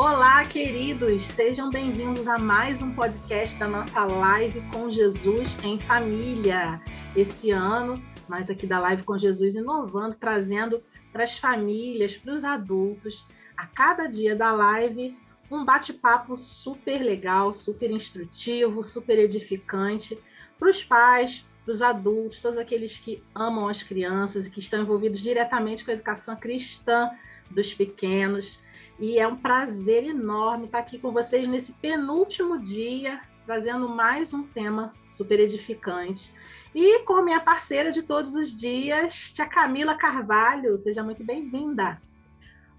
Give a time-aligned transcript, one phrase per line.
[0.00, 1.22] Olá, queridos!
[1.22, 6.80] Sejam bem-vindos a mais um podcast da nossa live com Jesus em família.
[7.16, 10.80] Esse ano, mais aqui da live com Jesus, inovando, trazendo
[11.12, 15.18] para as famílias, para os adultos, a cada dia da live,
[15.50, 20.16] um bate-papo super legal, super instrutivo, super edificante
[20.60, 24.80] para os pais, para os adultos, todos aqueles que amam as crianças e que estão
[24.80, 27.10] envolvidos diretamente com a educação cristã
[27.50, 28.62] dos pequenos.
[28.98, 34.42] E é um prazer enorme estar aqui com vocês nesse penúltimo dia, trazendo mais um
[34.42, 36.34] tema super edificante.
[36.74, 40.76] E com minha parceira de todos os dias, tia Camila Carvalho.
[40.76, 42.02] Seja muito bem-vinda.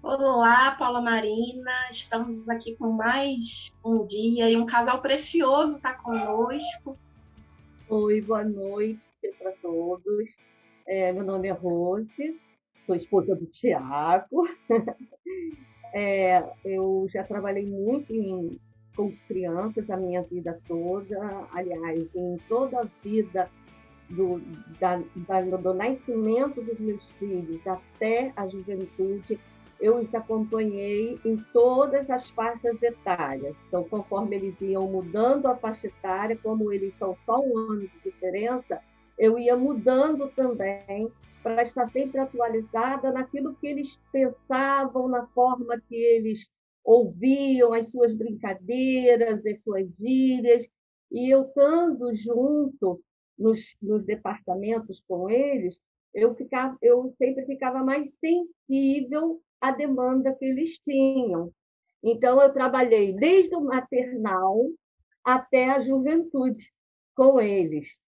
[0.02, 1.88] Olá, Paula Marina.
[1.90, 6.98] Estamos aqui com mais um dia e um casal precioso está conosco.
[7.88, 9.08] Oi, boa noite
[9.38, 10.36] para todos.
[10.86, 12.38] É, meu nome é Rose,
[12.84, 14.46] sou esposa do Tiago.
[15.92, 18.58] É, eu já trabalhei muito em,
[18.96, 23.48] com crianças a minha vida toda, aliás, em toda a vida
[24.08, 24.40] do,
[24.78, 29.38] da, da, do nascimento dos meus filhos até a juventude,
[29.80, 33.56] eu os acompanhei em todas as faixas etárias.
[33.66, 37.98] Então, conforme eles iam mudando a faixa etária, como eles são só um ano de
[38.04, 38.80] diferença,
[39.20, 45.94] eu ia mudando também para estar sempre atualizada naquilo que eles pensavam, na forma que
[45.94, 46.50] eles
[46.82, 50.66] ouviam as suas brincadeiras, as suas gírias,
[51.12, 53.02] e eu estando junto
[53.38, 55.78] nos, nos departamentos com eles,
[56.14, 61.52] eu, ficava, eu sempre ficava mais sensível à demanda que eles tinham.
[62.02, 64.66] Então, eu trabalhei desde o maternal
[65.22, 66.72] até a juventude
[67.14, 68.00] com eles.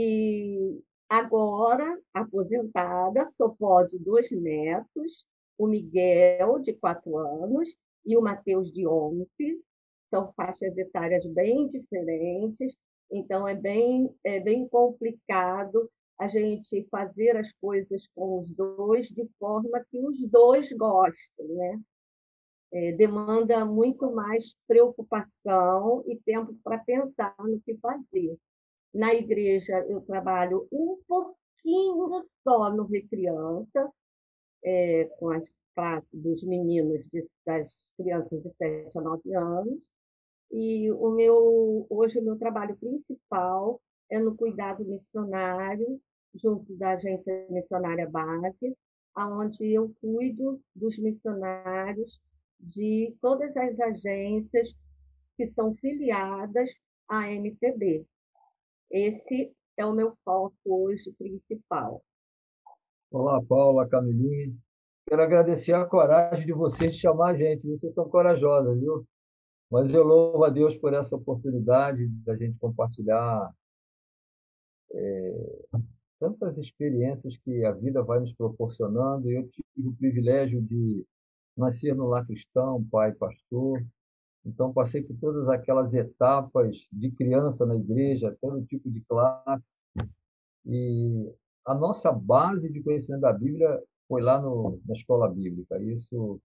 [0.00, 5.24] E Agora, aposentada, sou pó de dois netos,
[5.56, 9.26] o Miguel, de quatro anos, e o Matheus, de onze.
[10.10, 12.76] São faixas etárias bem diferentes,
[13.10, 19.26] então é bem, é bem complicado a gente fazer as coisas com os dois de
[19.38, 21.80] forma que os dois gostem, né?
[22.70, 28.36] É, demanda muito mais preocupação e tempo para pensar no que fazer.
[28.94, 33.90] Na igreja, eu trabalho um pouquinho só no Recriança,
[34.64, 39.90] é, com as classes dos meninos, de, das crianças de 7 a 9 anos.
[40.50, 46.00] E o meu, hoje o meu trabalho principal é no cuidado missionário,
[46.34, 48.76] junto da agência missionária base,
[49.14, 52.20] aonde eu cuido dos missionários
[52.58, 54.74] de todas as agências
[55.36, 56.74] que são filiadas
[57.08, 58.04] à MTB,
[58.90, 62.02] esse é o meu foco hoje principal.
[63.10, 64.54] Olá, Paula, Camilinha.
[65.08, 67.66] Quero agradecer a coragem de vocês de chamar a gente.
[67.66, 69.06] Vocês são corajosas, viu?
[69.70, 73.52] Mas eu louvo a Deus por essa oportunidade da gente compartilhar
[74.92, 75.58] é,
[76.18, 79.30] tantas experiências que a vida vai nos proporcionando.
[79.30, 81.04] Eu tive o privilégio de
[81.56, 83.84] nascer no lar cristão, pai pastor,
[84.48, 89.76] então, passei por todas aquelas etapas de criança na igreja, todo tipo de classe.
[90.64, 91.30] E
[91.66, 95.78] a nossa base de conhecimento da Bíblia foi lá no, na escola bíblica.
[95.82, 96.40] Isso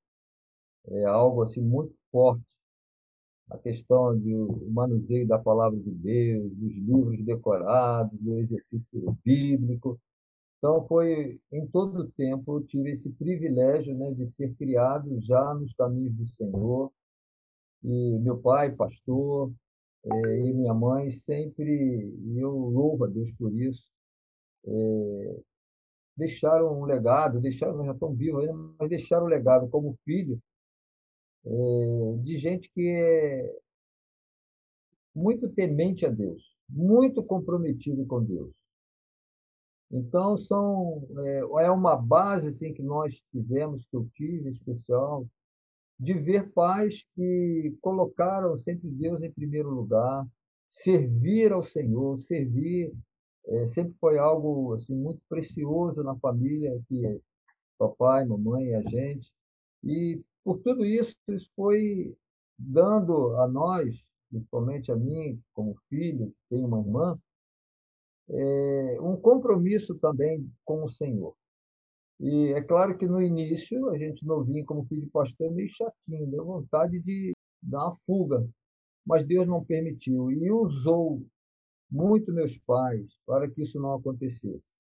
[0.88, 2.44] é algo assim muito forte.
[3.50, 10.00] A questão do manuseio da palavra de Deus, dos livros decorados, do exercício bíblico.
[10.58, 15.54] Então, foi em todo o tempo eu tive esse privilégio né, de ser criado já
[15.54, 16.92] nos caminhos do Senhor,
[17.84, 19.52] e meu pai, pastor,
[20.06, 23.84] é, e minha mãe sempre, e eu louvo a Deus por isso,
[24.66, 25.42] é,
[26.16, 30.42] deixaram um legado, deixaram, já estão vivos ainda, mas deixaram um legado como filho
[31.46, 33.60] é, de gente que é
[35.16, 38.54] muito temente a Deus, muito comprometido com Deus.
[39.92, 45.28] Então, são, é, é uma base assim, que nós tivemos, que eu tive especial,
[46.00, 50.28] de ver pais que colocaram sempre Deus em primeiro lugar,
[50.68, 52.92] servir ao Senhor, servir
[53.46, 57.20] é, sempre foi algo assim muito precioso na família que
[57.78, 59.32] papai, mamãe e a gente.
[59.84, 62.16] E por tudo isso, isso foi
[62.58, 63.96] dando a nós,
[64.30, 67.20] principalmente a mim como filho, que tenho uma irmã,
[68.30, 71.36] é, um compromisso também com o Senhor.
[72.24, 75.70] E é claro que no início, a gente novinho como filho de pastor, é meio
[75.70, 78.48] chatinho, deu vontade de dar uma fuga.
[79.06, 81.22] Mas Deus não permitiu e usou
[81.92, 84.74] muito meus pais para que isso não acontecesse.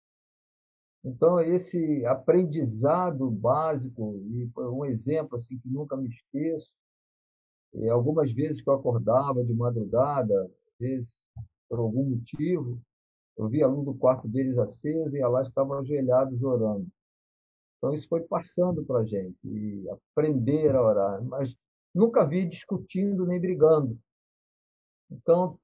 [1.04, 6.72] Então, esse aprendizado básico, e um exemplo assim que nunca me esqueço,
[7.74, 11.08] E algumas vezes que eu acordava de madrugada, às vezes
[11.68, 12.80] por algum motivo,
[13.38, 16.88] eu via a luz do quarto deles acesa e lá estavam ajoelhados orando.
[17.84, 21.54] Então isso foi passando para a gente, e aprender a orar, mas
[21.94, 24.00] nunca vi discutindo nem brigando.
[25.12, 25.60] Então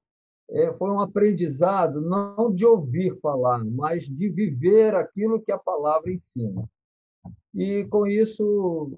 [0.50, 6.12] é, foi um aprendizado não de ouvir falar, mas de viver aquilo que a palavra
[6.12, 6.68] ensina.
[7.54, 8.92] E com isso,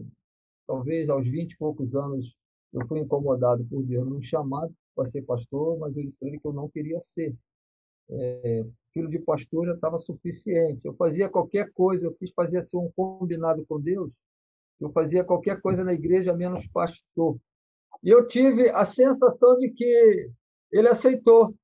[0.67, 2.35] talvez aos 20 e poucos anos,
[2.73, 6.53] eu fui incomodado por Deus num chamado para ser pastor, mas eu disse que eu
[6.53, 7.33] não queria ser.
[8.11, 10.81] É, filho de pastor já estava suficiente.
[10.85, 14.11] Eu fazia qualquer coisa, eu quis fazer assim, um combinado com Deus.
[14.81, 17.39] Eu fazia qualquer coisa na igreja menos pastor.
[18.03, 20.31] E eu tive a sensação de que
[20.73, 21.55] ele aceitou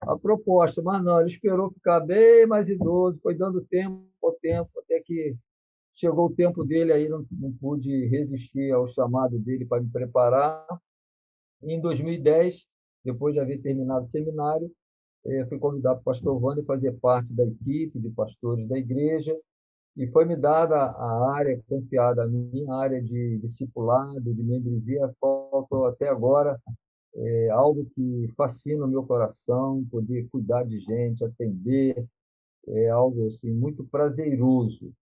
[0.00, 4.70] a proposta, mas não, ele esperou ficar bem mais idoso, foi dando tempo ao tempo,
[4.80, 5.36] até que
[5.94, 10.66] chegou o tempo dele, aí não, não pude resistir ao chamado dele para me preparar.
[11.62, 12.56] Em 2010,
[13.04, 14.70] depois de haver terminado o seminário,
[15.48, 19.36] fui convidado para o pastor Wander fazer parte da equipe de pastores da igreja
[19.96, 25.12] e foi me dada a área confiada a mim, a área de discipulado, de membresia,
[25.20, 26.58] faltou até agora
[27.14, 32.06] é algo que fascina o meu coração, poder cuidar de gente, atender,
[32.68, 34.92] é algo assim muito prazeroso.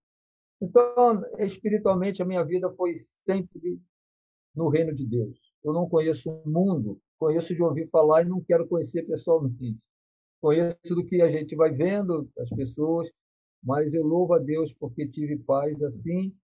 [0.60, 3.80] Então, espiritualmente, a minha vida foi sempre
[4.54, 5.38] no reino de Deus.
[5.62, 9.78] Eu não conheço o mundo, conheço de ouvir falar e não quero conhecer pessoalmente.
[10.40, 13.10] Conheço do que a gente vai vendo, as pessoas,
[13.62, 16.34] mas eu louvo a Deus porque tive paz assim.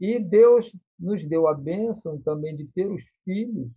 [0.00, 3.70] E Deus nos deu a bênção também de ter os filhos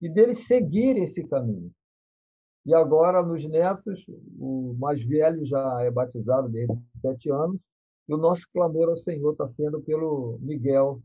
[0.00, 1.70] e deles seguirem esse caminho.
[2.66, 4.04] E agora, nos netos,
[4.38, 7.60] o mais velho já é batizado desde sete anos,
[8.08, 11.00] e o nosso clamor ao Senhor está sendo pelo Miguel,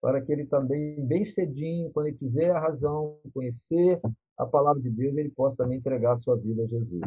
[0.00, 4.00] para que ele também, bem cedinho, quando ele tiver a razão, conhecer
[4.38, 7.02] a palavra de Deus, ele possa também entregar a sua vida a Jesus.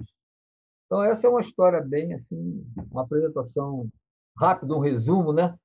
[0.85, 3.89] Então, essa é uma história bem assim, uma apresentação
[4.37, 5.55] rápida, um resumo, né?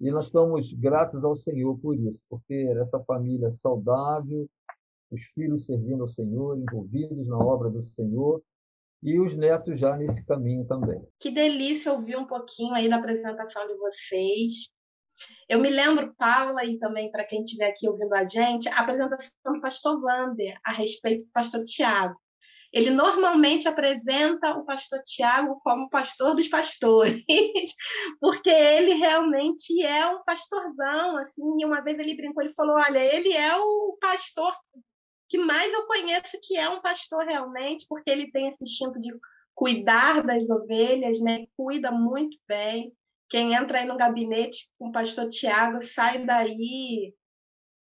[0.00, 4.48] E nós estamos gratos ao Senhor por isso, por ter essa família saudável,
[5.10, 8.42] os filhos servindo ao Senhor, envolvidos na obra do Senhor,
[9.02, 11.00] e os netos já nesse caminho também.
[11.18, 14.70] Que delícia ouvir um pouquinho aí da apresentação de vocês.
[15.48, 19.54] Eu me lembro, Paula, e também para quem estiver aqui ouvindo a gente, a apresentação
[19.54, 22.16] do pastor Wander a respeito do pastor Tiago.
[22.72, 27.22] Ele normalmente apresenta o pastor Tiago como pastor dos pastores,
[28.18, 32.98] porque ele realmente é um pastorzão, assim, e uma vez ele brincou, ele falou, olha,
[32.98, 34.56] ele é o pastor
[35.28, 39.10] que mais eu conheço que é um pastor realmente, porque ele tem esse instinto de
[39.54, 41.46] cuidar das ovelhas, né?
[41.56, 42.92] Cuida muito bem.
[43.30, 47.14] Quem entra aí no gabinete com o pastor Tiago sai daí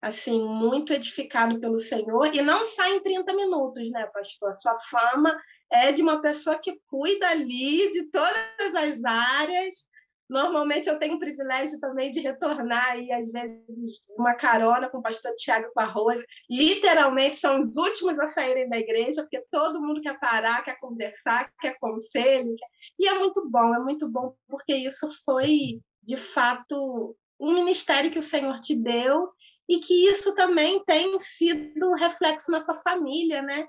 [0.00, 4.50] assim muito edificado pelo Senhor e não sai em 30 minutos, né, pastor?
[4.50, 5.36] A sua fama
[5.70, 9.86] é de uma pessoa que cuida ali de todas as áreas,
[10.28, 15.02] Normalmente eu tenho o privilégio também de retornar aí, às vezes, uma carona com o
[15.02, 16.22] pastor Tiago Rosa.
[16.50, 21.50] Literalmente são os últimos a saírem da igreja, porque todo mundo quer parar, quer conversar,
[21.58, 22.54] quer conselho.
[22.98, 28.18] E é muito bom, é muito bom, porque isso foi, de fato, um ministério que
[28.18, 29.30] o Senhor te deu
[29.68, 33.66] e que isso também tem sido reflexo na sua família, né?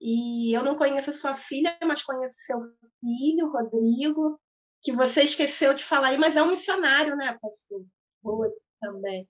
[0.00, 2.58] E eu não conheço sua filha, mas conheço seu
[3.00, 4.40] filho, Rodrigo,
[4.82, 7.84] que você esqueceu de falar aí, mas é um missionário, né, pastor?
[8.24, 9.28] Rose também.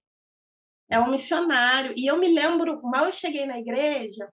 [0.91, 1.95] É um missionário.
[1.97, 4.31] E eu me lembro, mal eu cheguei na igreja,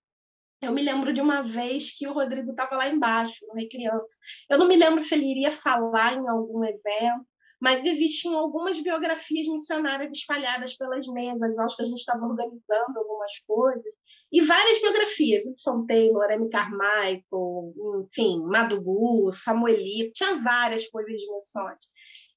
[0.61, 4.17] eu me lembro de uma vez que o Rodrigo estava lá embaixo, no Rei Criança.
[4.49, 7.25] Eu não me lembro se ele iria falar em algum evento,
[7.59, 11.57] mas existiam algumas biografias missionárias espalhadas pelas mesas.
[11.57, 13.93] Acho que a gente estava organizando algumas coisas.
[14.31, 17.73] E várias biografias, Hudson Taylor, Amy Carmichael,
[18.03, 21.79] enfim, Madugu, Samuelito, tinha várias coisas de missões.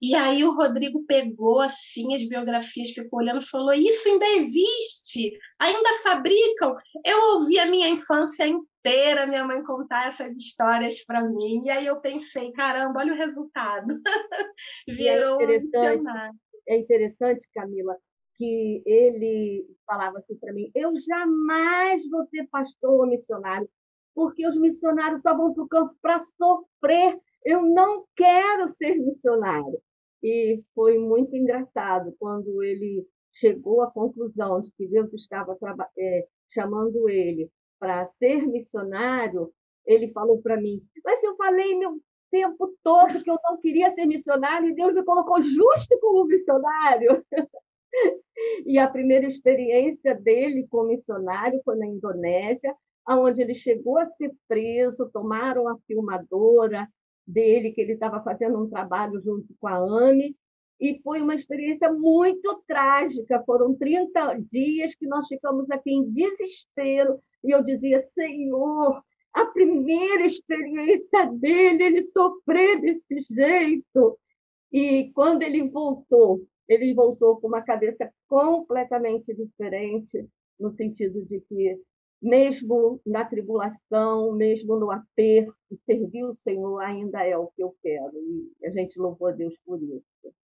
[0.03, 5.33] E aí o Rodrigo pegou assim as biografias, ficou olhando e falou: Isso ainda existe?
[5.61, 6.75] Ainda fabricam?
[7.07, 11.87] Eu ouvi a minha infância inteira minha mãe contar essas histórias para mim, e aí
[11.87, 13.87] eu pensei: caramba, olha o resultado.
[14.89, 17.97] Virou é interessante, é interessante, Camila,
[18.35, 23.71] que ele falava assim para mim: eu jamais vou ser pastor ou missionário,
[24.17, 27.21] porque os missionários só vão para o campo para sofrer.
[27.45, 29.81] Eu não quero ser missionário.
[30.23, 35.57] E foi muito engraçado quando ele chegou à conclusão de que Deus estava
[35.99, 39.53] é, chamando ele para ser missionário.
[39.85, 41.99] Ele falou para mim: Mas eu falei meu
[42.31, 47.25] tempo todo que eu não queria ser missionário e Deus me colocou justo como missionário.
[48.67, 52.75] E a primeira experiência dele como missionário foi na Indonésia,
[53.09, 56.89] onde ele chegou a ser preso, tomaram a filmadora
[57.27, 60.37] dele, que ele estava fazendo um trabalho junto com a AME,
[60.81, 63.43] e foi uma experiência muito trágica.
[63.47, 69.03] Foram 30 dias que nós ficamos aqui em desespero, e eu dizia: Senhor,
[69.33, 74.19] a primeira experiência dele, ele sofreu desse jeito.
[74.73, 80.27] E quando ele voltou, ele voltou com uma cabeça completamente diferente,
[80.59, 81.79] no sentido de que,
[82.23, 88.13] mesmo na tribulação, mesmo no aperto, servir o Senhor ainda é o que eu quero.
[88.61, 90.05] E a gente louvou a Deus por isso.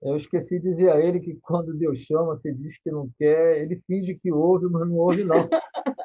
[0.01, 3.61] Eu esqueci de dizer a ele que quando Deus chama, você diz que não quer,
[3.61, 5.37] ele finge que ouve, mas não ouve, não.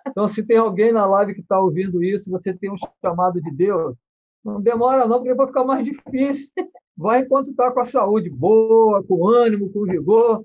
[0.09, 3.51] Então, se tem alguém na live que está ouvindo isso, você tem um chamado de
[3.51, 3.97] Deus,
[4.45, 6.51] não demora não, porque vai ficar mais difícil.
[6.97, 10.45] Vai enquanto está com a saúde boa, com ânimo, com vigor.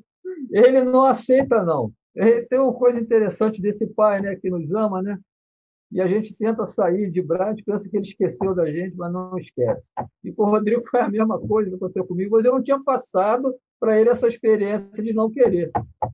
[0.51, 1.91] Ele não aceita, não.
[2.49, 5.19] Tem uma coisa interessante desse pai né, que nos ama, né?
[5.91, 9.37] E a gente tenta sair de Brad, pensa que ele esqueceu da gente, mas não
[9.37, 9.89] esquece.
[10.23, 12.83] E com o Rodrigo foi a mesma coisa que aconteceu comigo, mas eu não tinha
[12.83, 15.71] passado para ele essa experiência de não querer.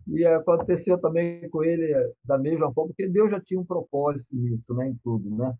[0.07, 1.91] E aconteceu também com ele
[2.23, 5.55] da mesma forma, porque Deus já tinha um propósito nisso, né, em tudo, né?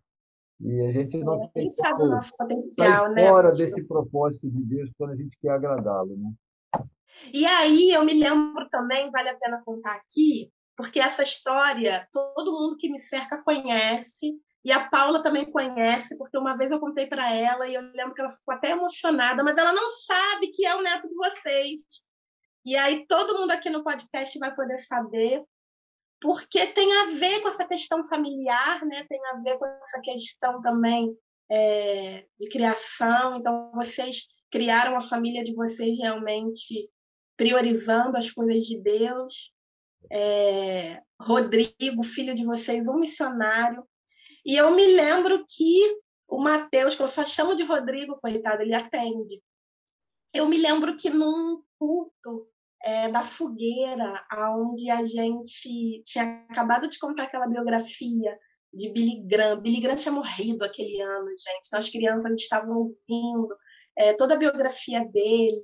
[0.60, 3.28] E a gente não é, tem sabe o nosso potencial, né?
[3.28, 6.32] fora desse propósito de Deus quando a gente quer agradá-lo, né?
[7.32, 12.52] E aí eu me lembro também, vale a pena contar aqui, porque essa história todo
[12.52, 17.06] mundo que me cerca conhece, e a Paula também conhece, porque uma vez eu contei
[17.06, 20.64] para ela e eu lembro que ela ficou até emocionada, mas ela não sabe que
[20.66, 21.82] é o neto de vocês.
[22.64, 25.44] E aí todo mundo aqui no podcast vai poder saber,
[26.18, 29.04] porque tem a ver com essa questão familiar, né?
[29.06, 31.14] tem a ver com essa questão também
[31.50, 33.36] é, de criação.
[33.36, 36.88] Então, vocês criaram a família de vocês realmente
[37.36, 39.52] priorizando as coisas de Deus.
[40.12, 43.84] É, Rodrigo, filho de vocês, um missionário.
[44.44, 45.98] E eu me lembro que
[46.28, 49.42] o Mateus, que eu só chamo de Rodrigo, coitado, ele atende.
[50.34, 52.48] Eu me lembro que num culto
[52.82, 54.22] é, da fogueira,
[54.58, 58.38] onde a gente tinha acabado de contar aquela biografia
[58.72, 59.60] de Billy Graham.
[59.60, 61.66] Billy Graham tinha morrido aquele ano, gente.
[61.66, 63.56] Então, as crianças estavam ouvindo
[63.96, 65.62] é, toda a biografia dele.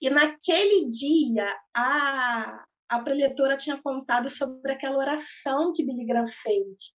[0.00, 6.92] E naquele dia, a, a preletora tinha contado sobre aquela oração que Billy Graham fez.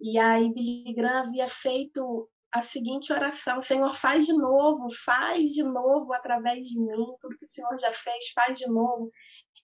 [0.00, 5.62] E aí Billy Graham havia feito a seguinte oração: Senhor, faz de novo, faz de
[5.62, 9.10] novo através de mim, tudo que o Senhor já fez, faz de novo.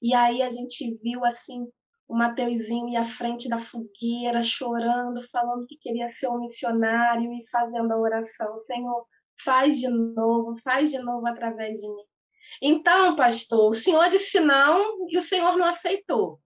[0.00, 1.66] E aí a gente viu assim
[2.08, 7.46] o Mateuzinho ir à frente da fogueira, chorando, falando que queria ser um missionário e
[7.50, 9.06] fazendo a oração: Senhor,
[9.42, 12.11] faz de novo, faz de novo através de mim.
[12.60, 16.40] Então, pastor, o senhor disse não e o senhor não aceitou.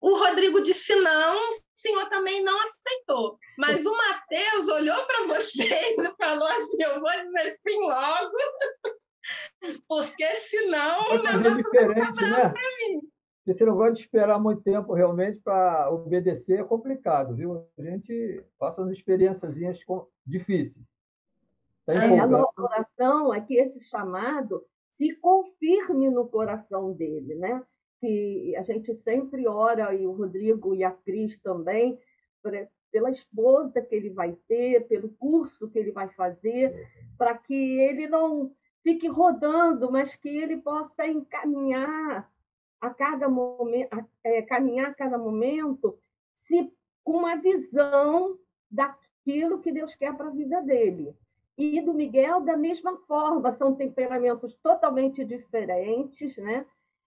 [0.00, 3.38] O Rodrigo disse não, o senhor também não aceitou.
[3.58, 8.36] Mas o Mateus olhou para vocês e falou assim: eu vou dizer sim logo,
[9.88, 12.54] porque senão o negócio diferente, né?
[13.44, 17.64] Porque você não gosta de esperar muito tempo realmente para obedecer, é complicado, viu?
[17.78, 19.54] A gente passa umas experiências
[20.26, 20.84] difíceis.
[21.86, 27.62] Tá a nossa oração é que esse chamado se confirme no coração dele, né?
[28.00, 31.98] que a gente sempre ora, e o Rodrigo e a Cris também,
[32.90, 36.88] pela esposa que ele vai ter, pelo curso que ele vai fazer,
[37.18, 42.30] para que ele não fique rodando, mas que ele possa encaminhar
[42.80, 43.88] a cada momento,
[44.22, 45.98] é, caminhar a cada momento,
[46.36, 46.72] se
[47.02, 48.38] com uma visão
[48.70, 51.14] daquilo que Deus quer para a vida dele.
[51.58, 56.66] E do Miguel da mesma forma, são temperamentos totalmente diferentes, né?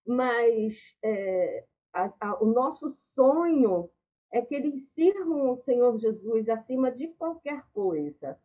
[0.10, 1.64] mas é,
[1.94, 3.90] a, a, o nosso sonho
[4.32, 8.36] é que eles sirvam o Senhor Jesus acima de qualquer coisa.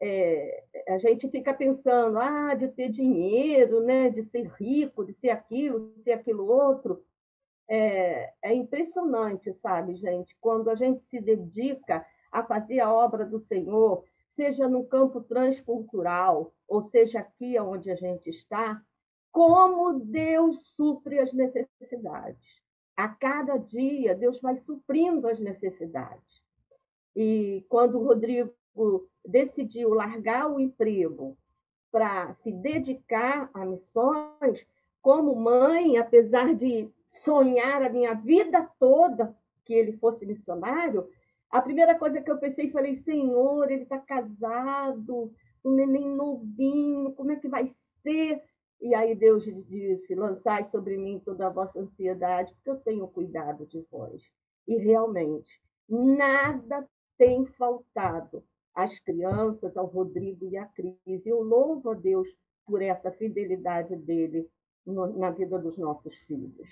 [0.00, 5.30] É, a gente fica pensando, ah, de ter dinheiro, né, de ser rico, de ser
[5.30, 7.04] aquilo, de ser aquilo outro.
[7.68, 13.38] É, é impressionante, sabe, gente, quando a gente se dedica a fazer a obra do
[13.38, 18.82] Senhor, seja no campo transcultural, ou seja aqui onde a gente está,
[19.32, 22.60] como Deus supre as necessidades.
[22.96, 26.42] A cada dia, Deus vai suprindo as necessidades.
[27.14, 28.52] E quando o Rodrigo
[29.24, 31.36] decidiu largar o emprego
[31.90, 34.66] para se dedicar a missões,
[35.02, 41.08] como mãe, apesar de sonhar a minha vida toda que ele fosse missionário,
[41.50, 45.32] a primeira coisa que eu pensei, falei, Senhor, ele está casado,
[45.64, 47.66] um neném novinho, como é que vai
[48.02, 48.42] ser?
[48.80, 53.66] E aí Deus disse: Lançai sobre mim toda a vossa ansiedade, porque eu tenho cuidado
[53.66, 54.22] de vós.
[54.66, 56.88] E realmente, nada
[57.18, 58.42] tem faltado
[58.74, 61.26] às crianças, ao Rodrigo e à Cris.
[61.26, 62.28] Eu louvo a Deus
[62.64, 64.48] por essa fidelidade dele
[64.86, 66.68] na vida dos nossos filhos.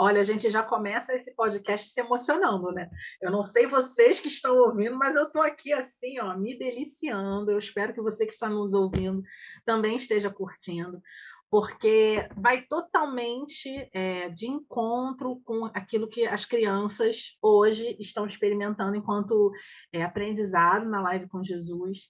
[0.00, 2.88] Olha, a gente já começa esse podcast se emocionando, né?
[3.20, 7.50] Eu não sei vocês que estão ouvindo, mas eu estou aqui assim, ó, me deliciando.
[7.50, 9.20] Eu espero que você que está nos ouvindo
[9.66, 11.02] também esteja curtindo,
[11.50, 19.50] porque vai totalmente é, de encontro com aquilo que as crianças hoje estão experimentando enquanto
[19.92, 22.08] é, aprendizado na live com Jesus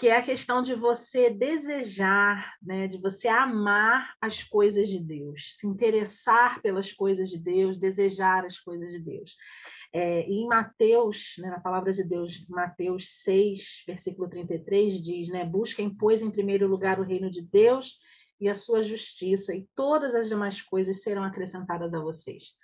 [0.00, 5.56] que é a questão de você desejar, né, de você amar as coisas de Deus,
[5.56, 9.36] se interessar pelas coisas de Deus, desejar as coisas de Deus.
[9.92, 15.94] É, em Mateus, né, na palavra de Deus, Mateus 6, versículo 33, diz: né, Busquem,
[15.94, 17.98] pois, em primeiro lugar o reino de Deus
[18.40, 22.54] e a sua justiça, e todas as demais coisas serão acrescentadas a vocês.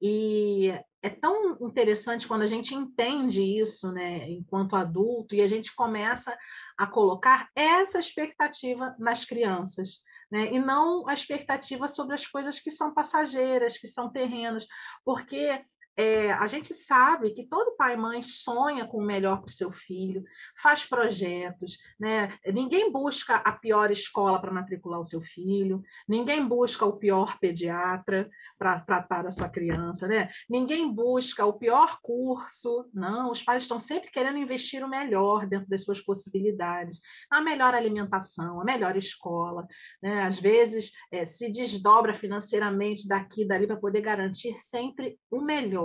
[0.00, 0.72] E
[1.02, 6.36] é tão interessante quando a gente entende isso, né, enquanto adulto, e a gente começa
[6.78, 12.70] a colocar essa expectativa nas crianças, né, e não a expectativa sobre as coisas que
[12.70, 14.66] são passageiras, que são terrenas,
[15.04, 15.62] porque
[15.96, 19.50] é, a gente sabe que todo pai e mãe sonha com o melhor para o
[19.50, 20.24] seu filho,
[20.60, 22.36] faz projetos, né?
[22.52, 28.28] Ninguém busca a pior escola para matricular o seu filho, ninguém busca o pior pediatra
[28.58, 30.30] para tratar a sua criança, né?
[30.50, 33.30] Ninguém busca o pior curso, não.
[33.30, 38.60] Os pais estão sempre querendo investir o melhor dentro das suas possibilidades, a melhor alimentação,
[38.60, 39.64] a melhor escola,
[40.02, 40.24] né?
[40.24, 45.83] Às vezes é, se desdobra financeiramente daqui e dali para poder garantir sempre o melhor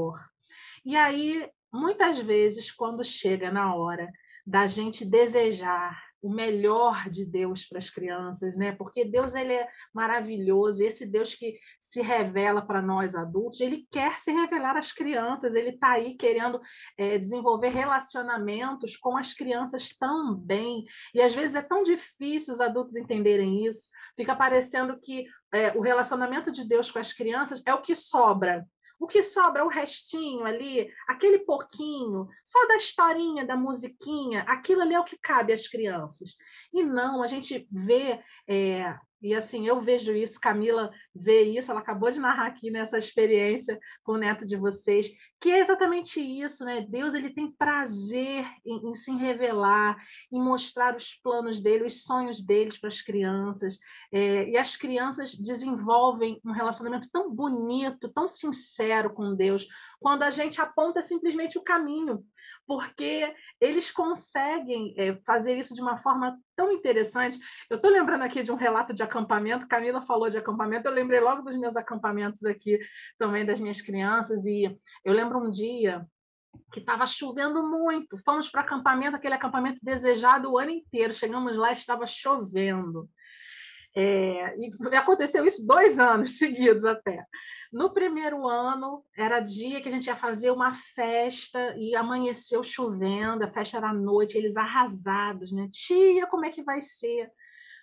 [0.85, 4.09] e aí, muitas vezes, quando chega na hora
[4.45, 8.73] da gente desejar o melhor de Deus para as crianças, né?
[8.73, 14.17] Porque Deus ele é maravilhoso, esse Deus que se revela para nós adultos, ele quer
[14.17, 16.59] se revelar às crianças, ele está aí querendo
[16.97, 20.83] é, desenvolver relacionamentos com as crianças também.
[21.13, 25.81] E às vezes é tão difícil os adultos entenderem isso, fica parecendo que é, o
[25.81, 28.65] relacionamento de Deus com as crianças é o que sobra.
[28.99, 34.93] O que sobra, o restinho ali, aquele pouquinho, só da historinha, da musiquinha, aquilo ali
[34.93, 36.35] é o que cabe às crianças.
[36.73, 41.79] E não, a gente vê é, e assim, eu vejo isso, Camila vê isso, ela
[41.79, 46.65] acabou de narrar aqui nessa experiência com o neto de vocês, que é exatamente isso,
[46.65, 46.85] né?
[46.87, 49.97] Deus ele tem prazer em, em se revelar,
[50.31, 53.77] em mostrar os planos dele, os sonhos deles para as crianças.
[54.11, 59.67] É, e as crianças desenvolvem um relacionamento tão bonito, tão sincero com Deus,
[59.99, 62.23] quando a gente aponta simplesmente o caminho,
[62.69, 67.39] porque eles conseguem é, fazer isso de uma forma tão interessante.
[67.67, 71.19] Eu estou lembrando aqui de um relato de acampamento, Camila falou de acampamento, eu lembrei
[71.19, 72.79] logo dos meus acampamentos aqui
[73.17, 74.63] também das minhas crianças, e
[75.03, 76.05] eu lembro um dia
[76.71, 78.17] que estava chovendo muito.
[78.23, 81.13] Fomos para acampamento, aquele acampamento desejado o ano inteiro.
[81.13, 83.09] Chegamos lá e estava chovendo.
[83.95, 87.25] É, e aconteceu isso dois anos seguidos até.
[87.73, 93.43] No primeiro ano, era dia que a gente ia fazer uma festa e amanheceu chovendo,
[93.43, 95.67] a festa era à noite, eles arrasados, né?
[95.71, 97.31] Tia, como é que vai ser?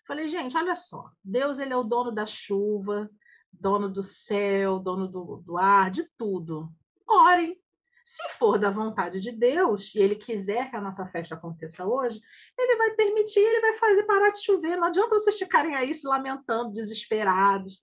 [0.07, 3.11] Falei, gente, olha só, Deus ele é o dono da chuva,
[3.53, 6.73] dono do céu, dono do, do ar, de tudo.
[7.09, 7.61] Orem.
[8.05, 12.21] Se for da vontade de Deus e Ele quiser que a nossa festa aconteça hoje,
[12.57, 14.77] Ele vai permitir, Ele vai fazer parar de chover.
[14.77, 17.83] Não adianta vocês ficarem aí se lamentando, desesperados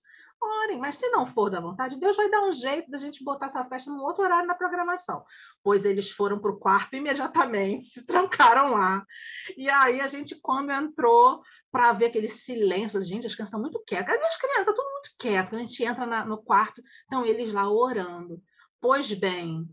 [0.78, 3.64] mas se não for da vontade, Deus vai dar um jeito da gente botar essa
[3.64, 5.24] festa num outro horário na programação.
[5.62, 9.04] Pois eles foram para o quarto imediatamente, se trancaram lá.
[9.56, 13.82] E aí a gente, quando entrou para ver aquele silêncio, gente, as crianças estão muito
[13.86, 14.14] quietas.
[14.14, 14.60] As crianças?
[14.60, 15.56] Está tudo muito quieto.
[15.56, 18.42] A gente entra na, no quarto, estão eles lá orando.
[18.80, 19.66] Pois bem,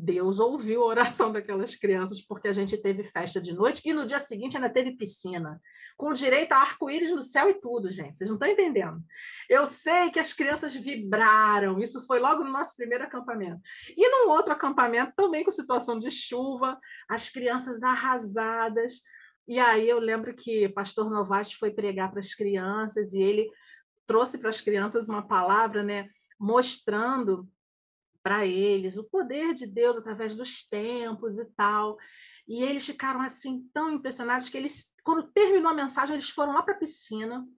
[0.00, 4.06] Deus ouviu a oração daquelas crianças, porque a gente teve festa de noite e no
[4.06, 5.60] dia seguinte ainda teve piscina,
[5.96, 8.16] com direito a arco-íris no céu e tudo, gente.
[8.16, 9.02] Vocês não estão entendendo.
[9.48, 13.60] Eu sei que as crianças vibraram, isso foi logo no nosso primeiro acampamento.
[13.96, 19.02] E num outro acampamento, também com situação de chuva, as crianças arrasadas.
[19.48, 23.50] E aí eu lembro que o pastor Novasti foi pregar para as crianças e ele
[24.06, 26.08] trouxe para as crianças uma palavra, né,
[26.38, 27.48] mostrando
[28.28, 31.96] para eles, o poder de Deus através dos tempos e tal.
[32.46, 36.62] E eles ficaram assim tão impressionados que eles, quando terminou a mensagem, eles foram lá
[36.62, 37.48] para a piscina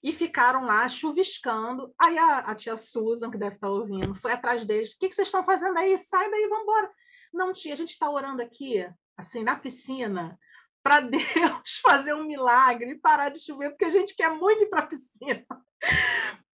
[0.00, 1.92] e ficaram lá chuviscando.
[1.98, 4.92] Aí a, a, tia Susan, que deve estar ouvindo, foi atrás deles.
[4.92, 5.98] O que, que vocês estão fazendo aí?
[5.98, 6.92] Sai daí, vamos embora.
[7.34, 10.38] Não, tia, a gente está orando aqui, assim, na piscina,
[10.80, 14.70] para Deus fazer um milagre e parar de chover, porque a gente quer muito ir
[14.70, 15.44] para a piscina.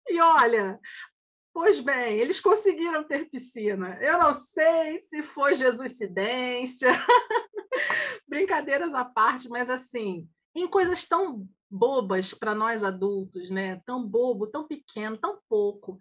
[0.09, 0.81] E olha,
[1.57, 3.99] pois bem, eles conseguiram ter piscina.
[4.03, 6.91] Eu não sei se foi Jesuscidência,
[8.29, 13.81] brincadeiras à parte, mas assim, em coisas tão bobas para nós adultos, né?
[13.87, 15.99] Tão bobo, tão pequeno, tão pouco.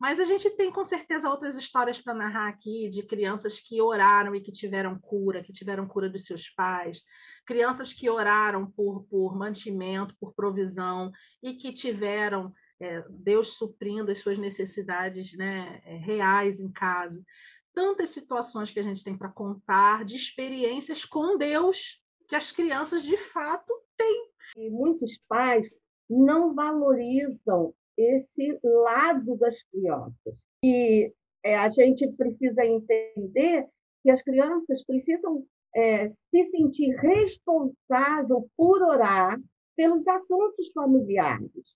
[0.00, 4.34] Mas a gente tem com certeza outras histórias para narrar aqui de crianças que oraram
[4.34, 7.02] e que tiveram cura, que tiveram cura dos seus pais,
[7.46, 11.12] crianças que oraram por, por mantimento, por provisão
[11.42, 17.24] e que tiveram é, Deus suprindo as suas necessidades né, é, reais em casa.
[17.72, 23.02] Tantas situações que a gente tem para contar de experiências com Deus que as crianças
[23.02, 24.30] de fato têm.
[24.56, 25.68] E muitos pais
[26.08, 30.42] não valorizam esse lado das crianças.
[30.62, 33.68] E é, a gente precisa entender
[34.02, 39.40] que as crianças precisam é, se sentir responsável por orar
[39.76, 41.74] pelos assuntos familiares.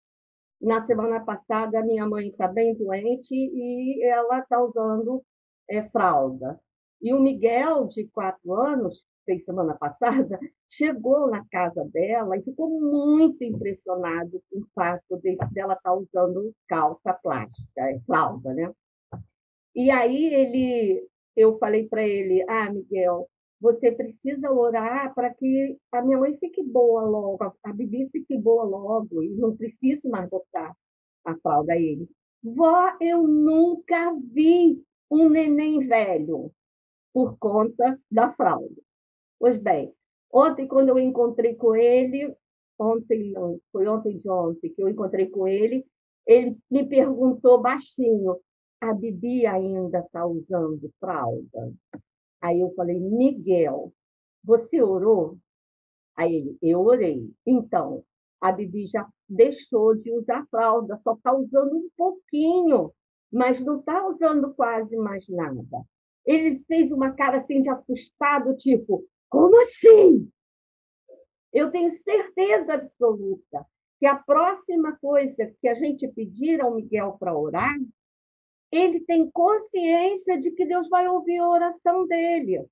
[0.60, 5.22] Na semana passada, minha mãe está bem doente e ela está usando
[5.70, 6.58] é, fralda.
[7.00, 12.68] E o Miguel, de quatro anos, fez semana passada, chegou na casa dela e ficou
[12.80, 18.72] muito impressionado com o fato de, dela estar tá usando calça plástica, é, fralda, né?
[19.74, 23.28] E aí ele, eu falei para ele, ah, Miguel,
[23.60, 28.64] você precisa orar para que a minha mãe fique boa logo, a Bibi fique boa
[28.64, 30.76] logo, e não precise mais botar
[31.24, 32.08] a fralda a ele.
[32.42, 36.52] Vó, eu nunca vi um neném velho
[37.12, 38.80] por conta da fralda.
[39.38, 39.92] Pois bem,
[40.32, 42.34] ontem, quando eu encontrei com ele,
[42.78, 45.84] ontem não, foi ontem de ontem que eu encontrei com ele,
[46.26, 48.38] ele me perguntou baixinho:
[48.80, 51.72] a Bibi ainda está usando fralda?
[52.40, 53.92] Aí eu falei: Miguel,
[54.44, 55.38] você orou?
[56.16, 57.30] Aí ele: eu orei.
[57.46, 58.04] Então,
[58.40, 62.92] a Bibi já deixou de usar fralda, só está usando um pouquinho,
[63.32, 65.84] mas não está usando quase mais nada.
[66.24, 70.30] Ele fez uma cara assim de assustado, tipo, como assim?
[71.52, 73.66] Eu tenho certeza absoluta
[73.98, 77.74] que a próxima coisa que a gente pedir ao Miguel para orar,
[78.70, 82.66] ele tem consciência de que Deus vai ouvir a oração dele.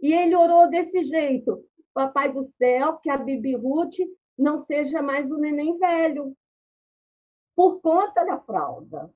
[0.00, 3.96] E ele orou desse jeito: Papai do céu, que a Bibi Ruth
[4.36, 6.36] não seja mais um neném velho,
[7.56, 9.12] por conta da fralda.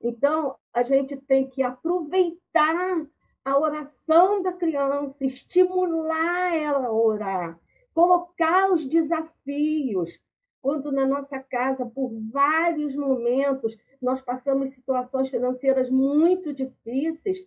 [0.00, 3.06] Então, a gente tem que aproveitar
[3.44, 7.58] a oração da criança, estimular ela a orar,
[7.92, 10.18] colocar os desafios.
[10.62, 17.46] Quando na nossa casa, por vários momentos, nós passamos situações financeiras muito difíceis,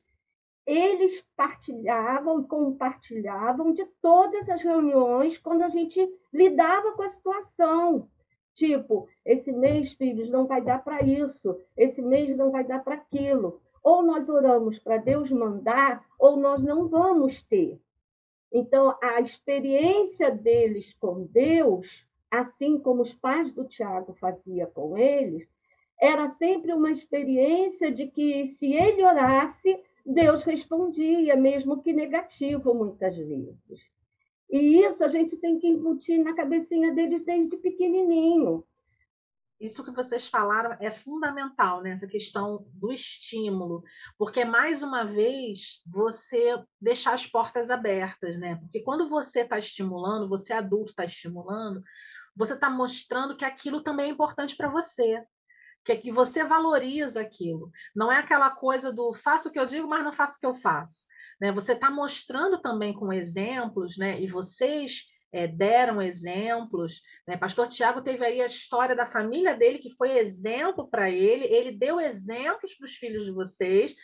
[0.66, 8.10] eles partilhavam e compartilhavam de todas as reuniões quando a gente lidava com a situação.
[8.56, 12.96] Tipo, esse mês, filhos, não vai dar para isso, esse mês não vai dar para
[12.96, 13.60] aquilo.
[13.84, 17.82] Ou nós oramos para Deus mandar, ou nós não vamos ter.
[18.52, 22.08] Então, a experiência deles com Deus,
[22.40, 25.48] assim como os pais do Tiago faziam com eles,
[26.02, 33.16] era sempre uma experiência de que se ele orasse, Deus respondia, mesmo que negativo muitas
[33.16, 33.88] vezes.
[34.50, 38.66] E isso a gente tem que incutir na cabecinha deles desde pequenininho
[39.64, 41.92] isso que vocês falaram é fundamental, né?
[41.92, 43.82] Essa questão do estímulo,
[44.18, 48.58] porque mais uma vez você deixar as portas abertas, né?
[48.58, 51.82] Porque quando você está estimulando, você adulto está estimulando,
[52.36, 55.24] você está mostrando que aquilo também é importante para você,
[55.84, 57.72] que, é que você valoriza aquilo.
[57.96, 60.46] Não é aquela coisa do faço o que eu digo, mas não faço o que
[60.46, 61.06] eu faço.
[61.40, 61.52] Né?
[61.52, 64.20] Você está mostrando também com exemplos, né?
[64.22, 67.02] E vocês é, deram exemplos.
[67.28, 67.36] Né?
[67.36, 71.72] Pastor Tiago teve aí a história da família dele, que foi exemplo para ele, ele
[71.72, 73.96] deu exemplos para os filhos de vocês.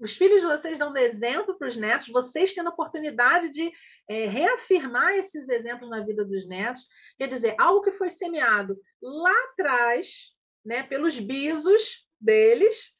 [0.00, 3.72] Os filhos de vocês dando exemplo para os netos, vocês tendo a oportunidade de
[4.08, 6.86] é, reafirmar esses exemplos na vida dos netos.
[7.18, 10.32] Quer dizer, algo que foi semeado lá atrás,
[10.64, 12.92] né, pelos bisos deles,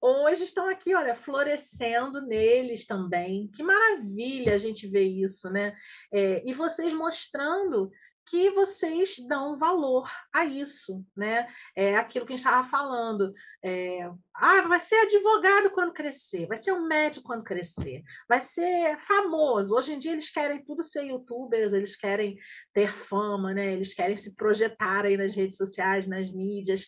[0.00, 3.48] hoje estão aqui, olha, florescendo neles também.
[3.54, 5.76] Que maravilha a gente ver isso, né?
[6.12, 7.90] É, e vocês mostrando
[8.26, 11.46] que vocês dão valor a isso, né?
[11.74, 13.32] É aquilo que a gente estava falando.
[13.62, 18.96] É, ah, vai ser advogado quando crescer, vai ser um médico quando crescer, vai ser
[18.98, 19.74] famoso.
[19.74, 22.38] Hoje em dia eles querem tudo ser youtubers, eles querem
[22.72, 23.72] ter fama, né?
[23.72, 26.86] Eles querem se projetar aí nas redes sociais, nas mídias.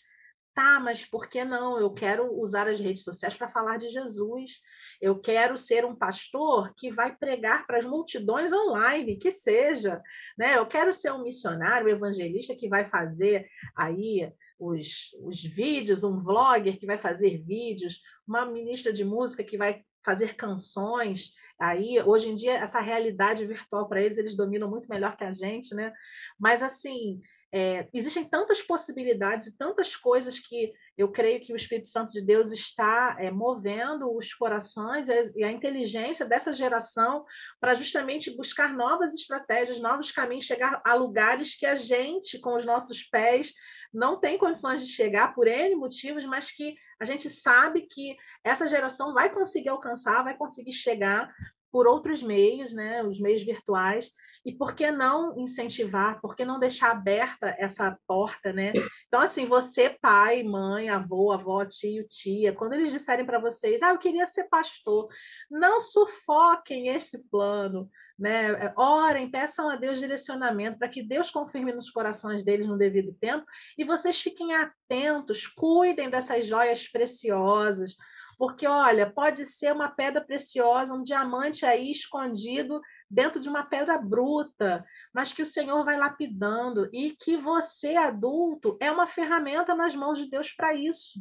[0.54, 1.80] Tá, mas por que não?
[1.80, 4.60] Eu quero usar as redes sociais para falar de Jesus.
[5.04, 10.00] Eu quero ser um pastor que vai pregar para as multidões online, que seja,
[10.38, 10.56] né?
[10.56, 16.22] Eu quero ser um missionário, um evangelista que vai fazer aí os, os vídeos, um
[16.22, 21.34] vlogger que vai fazer vídeos, uma ministra de música que vai fazer canções.
[21.60, 25.34] Aí, hoje em dia, essa realidade virtual para eles, eles dominam muito melhor que a
[25.34, 25.92] gente, né?
[26.38, 27.20] Mas assim,
[27.56, 32.20] é, existem tantas possibilidades e tantas coisas que eu creio que o Espírito Santo de
[32.20, 37.24] Deus está é, movendo os corações e a inteligência dessa geração
[37.60, 42.64] para justamente buscar novas estratégias, novos caminhos, chegar a lugares que a gente, com os
[42.64, 43.52] nossos pés,
[43.92, 48.66] não tem condições de chegar por N motivos, mas que a gente sabe que essa
[48.66, 51.32] geração vai conseguir alcançar, vai conseguir chegar
[51.74, 54.12] por outros meios, né, os meios virtuais,
[54.46, 58.72] e por que não incentivar, por que não deixar aberta essa porta, né?
[59.08, 63.90] Então, assim, você, pai, mãe, avô, avó, tio, tia, quando eles disserem para vocês, ah,
[63.90, 65.08] eu queria ser pastor,
[65.50, 68.72] não sufoquem esse plano, né?
[68.76, 73.44] Orem, peçam a Deus direcionamento para que Deus confirme nos corações deles no devido tempo,
[73.76, 77.96] e vocês fiquem atentos, cuidem dessas joias preciosas,
[78.38, 83.98] porque, olha, pode ser uma pedra preciosa, um diamante aí escondido dentro de uma pedra
[83.98, 89.94] bruta, mas que o Senhor vai lapidando e que você, adulto, é uma ferramenta nas
[89.94, 91.20] mãos de Deus para isso.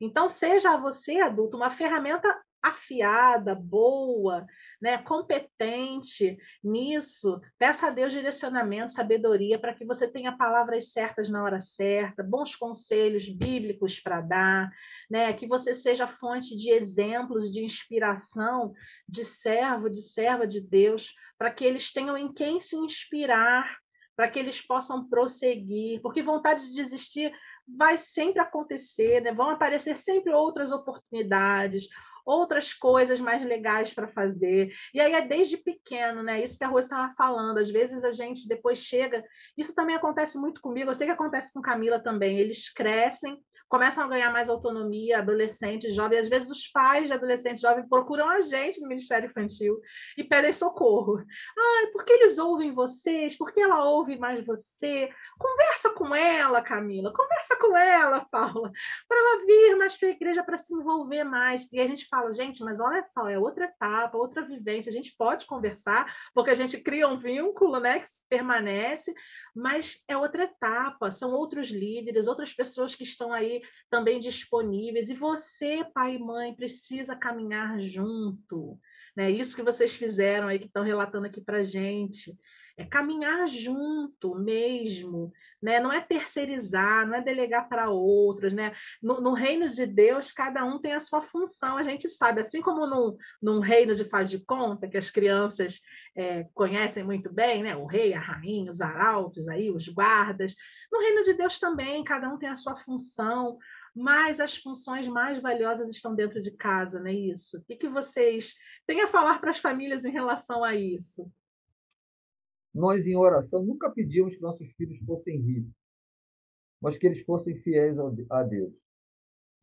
[0.00, 2.34] Então, seja você, adulto, uma ferramenta
[2.68, 4.46] afiada, boa,
[4.80, 7.40] né, competente nisso.
[7.58, 12.54] Peça a Deus direcionamento, sabedoria para que você tenha palavras certas na hora certa, bons
[12.56, 14.70] conselhos bíblicos para dar,
[15.10, 18.72] né, que você seja fonte de exemplos, de inspiração,
[19.08, 23.78] de servo, de serva de Deus, para que eles tenham em quem se inspirar,
[24.16, 27.30] para que eles possam prosseguir, porque vontade de desistir
[27.66, 29.32] vai sempre acontecer, né?
[29.32, 31.88] vão aparecer sempre outras oportunidades,
[32.24, 34.72] outras coisas mais legais para fazer.
[34.92, 36.42] E aí é desde pequeno, né?
[36.42, 37.58] Isso que a Rose estava falando.
[37.58, 39.24] Às vezes a gente depois chega.
[39.56, 42.38] Isso também acontece muito comigo, eu sei que acontece com Camila também.
[42.38, 46.20] Eles crescem começam a ganhar mais autonomia, adolescentes, jovens.
[46.20, 49.80] Às vezes os pais de adolescentes jovens procuram a gente no Ministério Infantil
[50.16, 51.18] e pedem socorro.
[51.58, 53.36] Ai, por que eles ouvem vocês?
[53.36, 55.10] Por que ela ouve mais você?
[55.38, 57.12] Conversa com ela, Camila.
[57.12, 58.70] Conversa com ela, Paula,
[59.08, 61.68] para ela vir mais para a igreja para se envolver mais.
[61.72, 64.90] E a gente fala, gente, mas olha só, é outra etapa, outra vivência.
[64.90, 69.14] A gente pode conversar, porque a gente cria um vínculo, né, que permanece,
[69.56, 75.14] mas é outra etapa, são outros líderes, outras pessoas que estão aí também disponíveis, e
[75.14, 78.78] você, pai e mãe, precisa caminhar junto.
[79.16, 79.30] Né?
[79.30, 82.38] Isso que vocês fizeram aí, que estão relatando aqui para gente
[82.76, 85.80] é caminhar junto mesmo, né?
[85.80, 88.52] não é terceirizar, não é delegar para outros.
[88.52, 88.74] Né?
[89.02, 92.60] No, no, reino de Deus, cada um tem a sua função, a gente sabe, assim
[92.60, 95.80] como num, num reino de faz de conta, que as crianças
[96.14, 97.74] é, conhecem muito bem, né?
[97.74, 100.54] o rei, a rainha, os arautos, aí, os guardas.
[100.92, 103.56] No reino de Deus também, cada um tem a sua função,
[103.94, 107.56] mas as funções mais valiosas estão dentro de casa, não é isso?
[107.56, 108.54] O que, que vocês
[108.86, 111.32] têm a falar para as famílias em relação a isso?
[112.76, 115.72] Nós, em oração, nunca pedimos que nossos filhos fossem ricos,
[116.78, 117.96] mas que eles fossem fiéis
[118.28, 118.74] a Deus.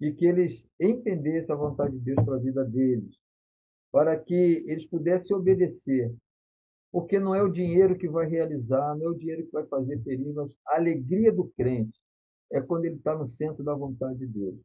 [0.02, 3.16] E que eles entendessem a vontade de Deus para a vida deles,
[3.92, 6.12] para que eles pudessem obedecer.
[6.92, 10.02] Porque não é o dinheiro que vai realizar, não é o dinheiro que vai fazer
[10.02, 12.02] feliz, mas a alegria do crente
[12.52, 14.60] é quando ele está no centro da vontade de Deus.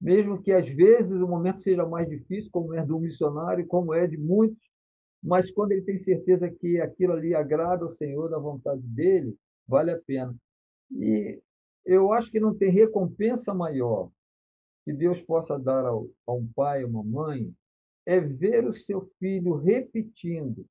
[0.00, 4.06] Mesmo que às vezes o momento seja mais difícil, como é do missionário, como é
[4.06, 4.68] de muitos,
[5.22, 9.90] mas quando ele tem certeza que aquilo ali agrada ao Senhor, da vontade dele, vale
[9.90, 10.34] a pena.
[10.92, 11.40] E
[11.84, 14.10] eu acho que não tem recompensa maior
[14.84, 17.52] que Deus possa dar ao, a um pai, a uma mãe,
[18.06, 20.64] é ver o seu filho repetindo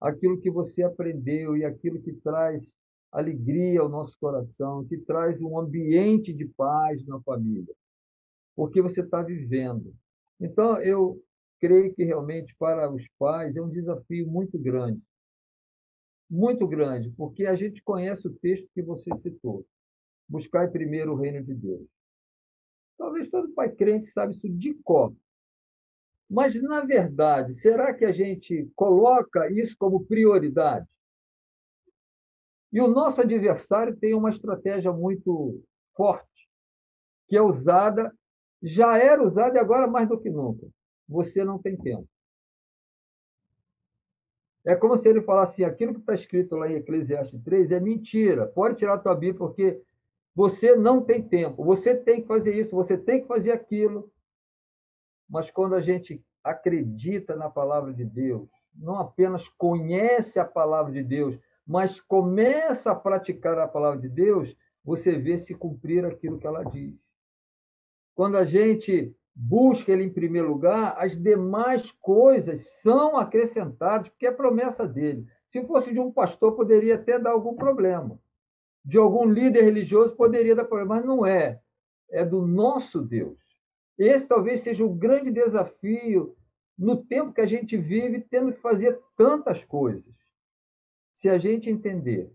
[0.00, 2.74] aquilo que você aprendeu e aquilo que traz
[3.10, 7.74] alegria ao nosso coração, que traz um ambiente de paz na família,
[8.54, 9.94] porque você está vivendo.
[10.38, 11.18] Então, eu
[11.60, 15.02] creio que realmente para os pais é um desafio muito grande.
[16.28, 19.64] Muito grande, porque a gente conhece o texto que você citou.
[20.28, 21.86] Buscar primeiro o reino de Deus.
[22.98, 25.14] Talvez todo pai crente sabe isso de cor.
[26.28, 30.86] Mas, na verdade, será que a gente coloca isso como prioridade?
[32.72, 35.62] E o nosso adversário tem uma estratégia muito
[35.94, 36.48] forte,
[37.28, 38.12] que é usada,
[38.60, 40.66] já era usada e agora mais do que nunca
[41.08, 42.08] você não tem tempo.
[44.64, 47.80] É como se ele falasse assim, aquilo que está escrito lá em Eclesiastes 3 é
[47.80, 48.46] mentira.
[48.48, 49.80] Pode tirar a tua Bíblia, porque
[50.36, 54.12] Você não tem tempo, você tem que fazer isso, você tem que fazer aquilo.
[55.26, 61.02] Mas quando a gente acredita na palavra de Deus, não apenas conhece a palavra de
[61.02, 66.46] Deus, mas começa a praticar a palavra de Deus, você vê se cumprir aquilo que
[66.46, 66.94] ela diz.
[68.14, 74.32] Quando a gente busca ele em primeiro lugar, as demais coisas são acrescentadas, porque é
[74.32, 75.26] promessa dele.
[75.46, 78.18] Se fosse de um pastor, poderia até dar algum problema
[78.86, 81.60] de algum líder religioso poderia dar problema, mas não é.
[82.08, 83.36] É do nosso Deus.
[83.98, 86.36] Esse talvez seja o grande desafio
[86.78, 90.14] no tempo que a gente vive, tendo que fazer tantas coisas.
[91.12, 92.30] Se a gente entender,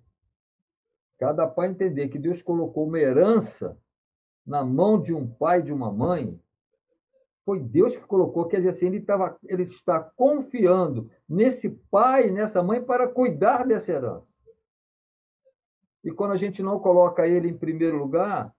[1.17, 3.77] cada pai entender que Deus colocou uma herança
[4.45, 6.37] na mão de um pai e de uma mãe,
[7.45, 12.61] foi Deus que colocou, quer dizer assim, ele, tava, ele está confiando nesse pai nessa
[12.61, 14.35] mãe para cuidar dessa herança.
[16.03, 18.53] E quando a gente não coloca ele em primeiro lugar,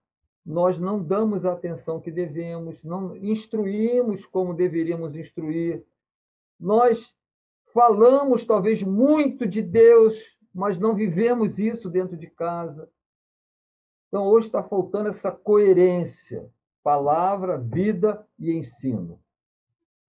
[0.45, 5.85] nós não damos a atenção que devemos, não instruímos como deveríamos instruir.
[6.59, 7.13] Nós
[7.73, 10.15] falamos talvez muito de Deus,
[10.53, 12.89] mas não vivemos isso dentro de casa.
[14.07, 16.49] Então hoje está faltando essa coerência,
[16.83, 19.19] palavra, vida e ensino.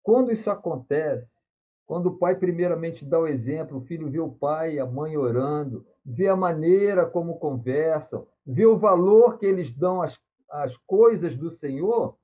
[0.02, 1.44] Quando isso acontece,
[1.86, 5.16] quando o pai primeiramente dá o exemplo, o filho vê o pai e a mãe
[5.16, 10.18] orando, vê a maneira como conversam, vê o valor que eles dão às,
[10.50, 12.16] às coisas do Senhor,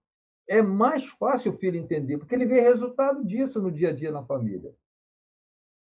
[0.49, 4.11] é mais fácil o filho entender, porque ele vê resultado disso no dia a dia
[4.11, 4.75] na família.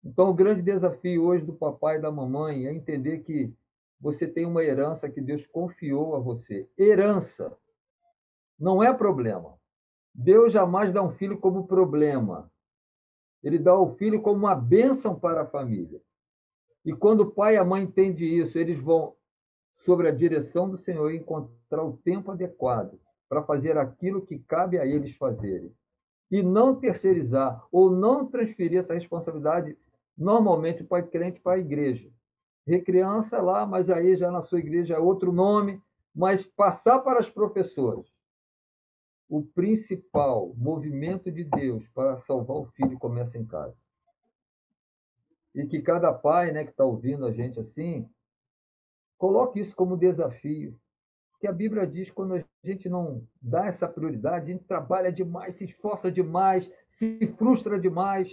[0.04, 3.52] Então, o grande desafio hoje do papai e da mamãe é entender que
[4.00, 6.68] você tem uma herança que Deus confiou a você.
[6.78, 7.56] Herança
[8.58, 9.54] não é problema.
[10.14, 12.50] Deus jamais dá um filho como problema.
[13.42, 16.00] Ele dá o filho como uma bênção para a família.
[16.84, 19.14] E quando o pai e a mãe entendem isso, eles vão,
[19.74, 24.86] sobre a direção do Senhor, encontrar o tempo adequado para fazer aquilo que cabe a
[24.86, 25.74] eles fazerem.
[26.30, 29.76] E não terceirizar ou não transferir essa responsabilidade,
[30.16, 32.10] normalmente, para o crente para a igreja.
[32.66, 35.80] Recriança lá, mas aí já na sua igreja é outro nome,
[36.14, 38.15] mas passar para as professoras.
[39.28, 43.84] O principal movimento de Deus para salvar o filho começa em casa
[45.56, 48.06] e que cada pai né, que está ouvindo a gente assim,
[49.16, 50.78] coloque isso como desafio.
[51.40, 55.56] Que a Bíblia diz quando a gente não dá essa prioridade, a gente trabalha demais,
[55.56, 58.30] se esforça demais, se frustra demais,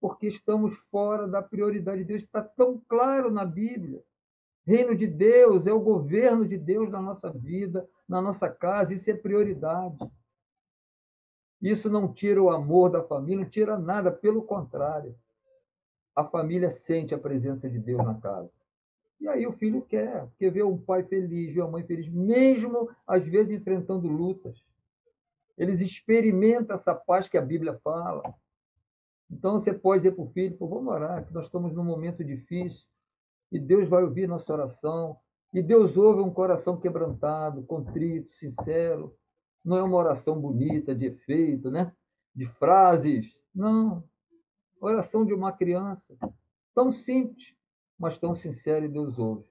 [0.00, 2.22] porque estamos fora da prioridade de Deus.
[2.22, 4.02] Está tão claro na Bíblia.
[4.66, 9.10] Reino de Deus é o governo de Deus na nossa vida, na nossa casa, isso
[9.10, 9.96] é prioridade.
[11.62, 15.14] Isso não tira o amor da família, não tira nada, pelo contrário
[16.14, 18.54] a família sente a presença de Deus na casa.
[19.20, 22.90] E aí o filho quer, quer ver um pai feliz, ver uma mãe feliz, mesmo
[23.06, 24.64] às vezes enfrentando lutas.
[25.58, 28.34] Eles experimentam essa paz que a Bíblia fala.
[29.30, 32.86] Então você pode dizer para o filho, vamos orar, que nós estamos num momento difícil,
[33.52, 35.18] e Deus vai ouvir nossa oração,
[35.52, 39.16] e Deus ouve um coração quebrantado, contrito, sincero.
[39.64, 41.92] Não é uma oração bonita, de efeito, né?
[42.34, 43.36] de frases.
[43.54, 44.04] Não,
[44.80, 46.16] Oração de uma criança,
[46.74, 47.54] tão simples,
[47.98, 49.44] mas tão sincera e Deus ouve.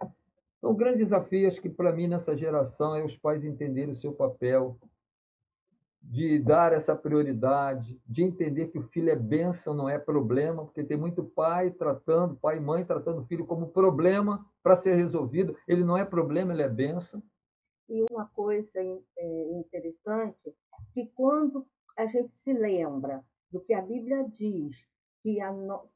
[0.57, 3.95] Então, o grande desafio, acho que para mim, nessa geração, é os pais entenderem o
[3.95, 4.79] seu papel,
[6.01, 10.83] de dar essa prioridade, de entender que o filho é bênção, não é problema, porque
[10.83, 15.55] tem muito pai tratando, pai e mãe tratando o filho como problema para ser resolvido.
[15.67, 17.21] Ele não é problema, ele é bênção.
[17.87, 20.55] E uma coisa é, interessante,
[20.93, 21.65] que quando
[21.97, 24.77] a gente se lembra do que a Bíblia diz
[25.21, 25.51] que a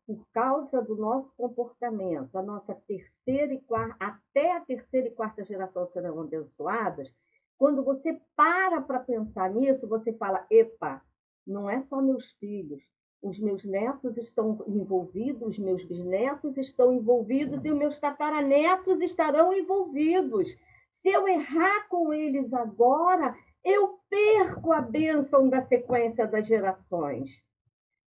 [0.05, 5.45] por causa do nosso comportamento, a nossa terceira e quarta, até a terceira e quarta
[5.45, 7.13] geração serão abençoadas,
[7.57, 11.01] quando você para para pensar nisso, você fala: epa,
[11.45, 12.83] não é só meus filhos,
[13.23, 19.53] os meus netos estão envolvidos, os meus bisnetos estão envolvidos e os meus tataranetos estarão
[19.53, 20.53] envolvidos.
[20.91, 23.33] Se eu errar com eles agora,
[23.63, 27.41] eu perco a bênção da sequência das gerações.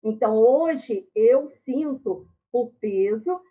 [0.03, 3.41] Então, hoje, eu sinto o peso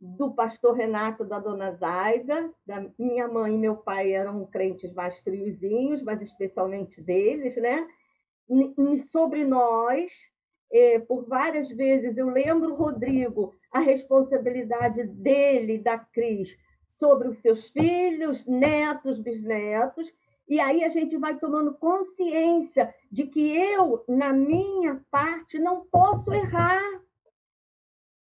[0.00, 5.18] do pastor Renato, da dona Zaida, da minha mãe e meu pai eram crentes mais
[5.18, 7.86] friozinhos, mas especialmente deles, né?
[9.04, 10.31] Sobre nós,
[10.72, 16.58] é, por várias vezes, eu lembro, Rodrigo, a responsabilidade dele, da Cris,
[16.88, 20.12] sobre os seus filhos, netos, bisnetos,
[20.48, 26.32] e aí a gente vai tomando consciência de que eu, na minha parte, não posso
[26.32, 26.82] errar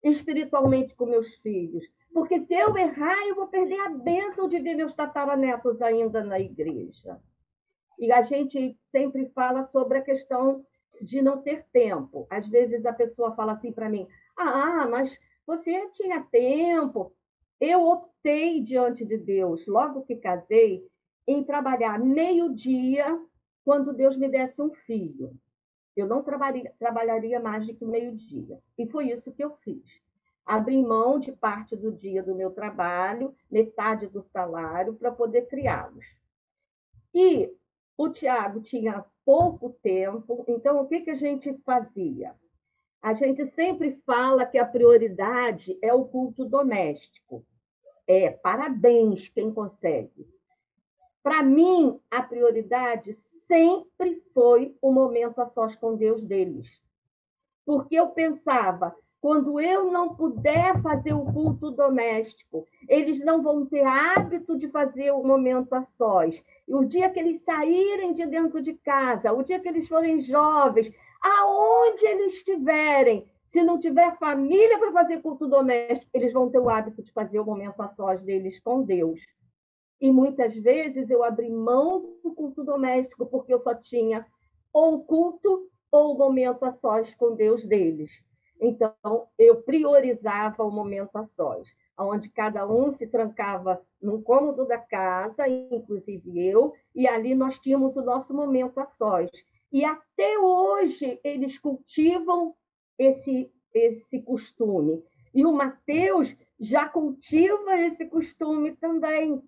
[0.03, 1.85] espiritualmente com meus filhos.
[2.13, 6.41] Porque se eu errar, eu vou perder a bênção de ver meus tataranetos ainda na
[6.41, 7.21] igreja.
[7.99, 10.65] E a gente sempre fala sobre a questão
[11.03, 12.27] de não ter tempo.
[12.31, 17.13] Às vezes a pessoa fala assim para mim: Ah, mas você tinha tempo.
[17.61, 20.87] Eu optei diante de Deus, logo que casei,
[21.27, 23.21] em trabalhar meio-dia
[23.65, 25.37] quando Deus me desse um filho.
[25.97, 28.59] Eu não trabalharia, trabalharia mais do que meio-dia.
[28.79, 29.83] E foi isso que eu fiz.
[30.47, 36.07] Abri mão de parte do dia do meu trabalho, metade do salário, para poder criá-los.
[37.13, 37.53] E
[37.99, 42.33] o Tiago tinha pouco tempo, então o que, que a gente fazia?
[43.03, 47.45] A gente sempre fala que a prioridade é o culto doméstico.
[48.07, 50.27] É, parabéns quem consegue.
[51.23, 56.81] Para mim, a prioridade sempre foi o momento a sós com Deus deles.
[57.67, 63.85] Porque eu pensava, quando eu não puder fazer o culto doméstico, eles não vão ter
[63.85, 66.43] hábito de fazer o momento a sós.
[66.67, 70.21] E o dia que eles saírem de dentro de casa, o dia que eles forem
[70.21, 76.59] jovens, aonde eles estiverem, se não tiver família para fazer culto doméstico, eles vão ter
[76.59, 79.21] o hábito de fazer o momento a sós deles com Deus.
[80.01, 84.25] E muitas vezes eu abri mão do culto doméstico porque eu só tinha
[84.73, 88.11] ou culto ou momento a sós com Deus deles.
[88.61, 94.79] Então, eu priorizava o momento a sós, onde cada um se trancava num cômodo da
[94.79, 99.31] casa, inclusive eu, e ali nós tínhamos o nosso momento a sós.
[99.73, 102.55] E até hoje eles cultivam
[102.99, 105.03] esse, esse costume.
[105.35, 109.43] E o Mateus já cultiva esse costume também.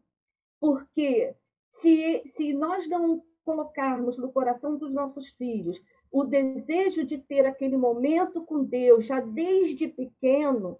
[0.61, 1.35] Porque
[1.71, 5.81] se, se nós não colocarmos no coração dos nossos filhos
[6.11, 10.79] o desejo de ter aquele momento com Deus já desde pequeno,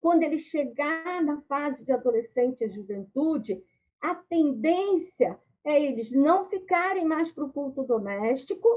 [0.00, 3.62] quando ele chegar na fase de adolescente e juventude,
[4.00, 8.68] a tendência é eles não ficarem mais para o culto doméstico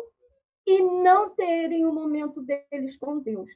[0.65, 3.49] e não terem o momento deles com Deus.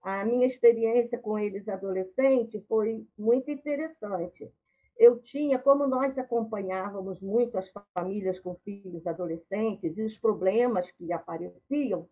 [0.00, 4.50] A minha experiência com eles adolescente foi muito interessante
[4.96, 11.12] eu tinha, como nós acompanhávamos muito as famílias com filhos adolescentes e os problemas que
[11.12, 12.08] apareciam,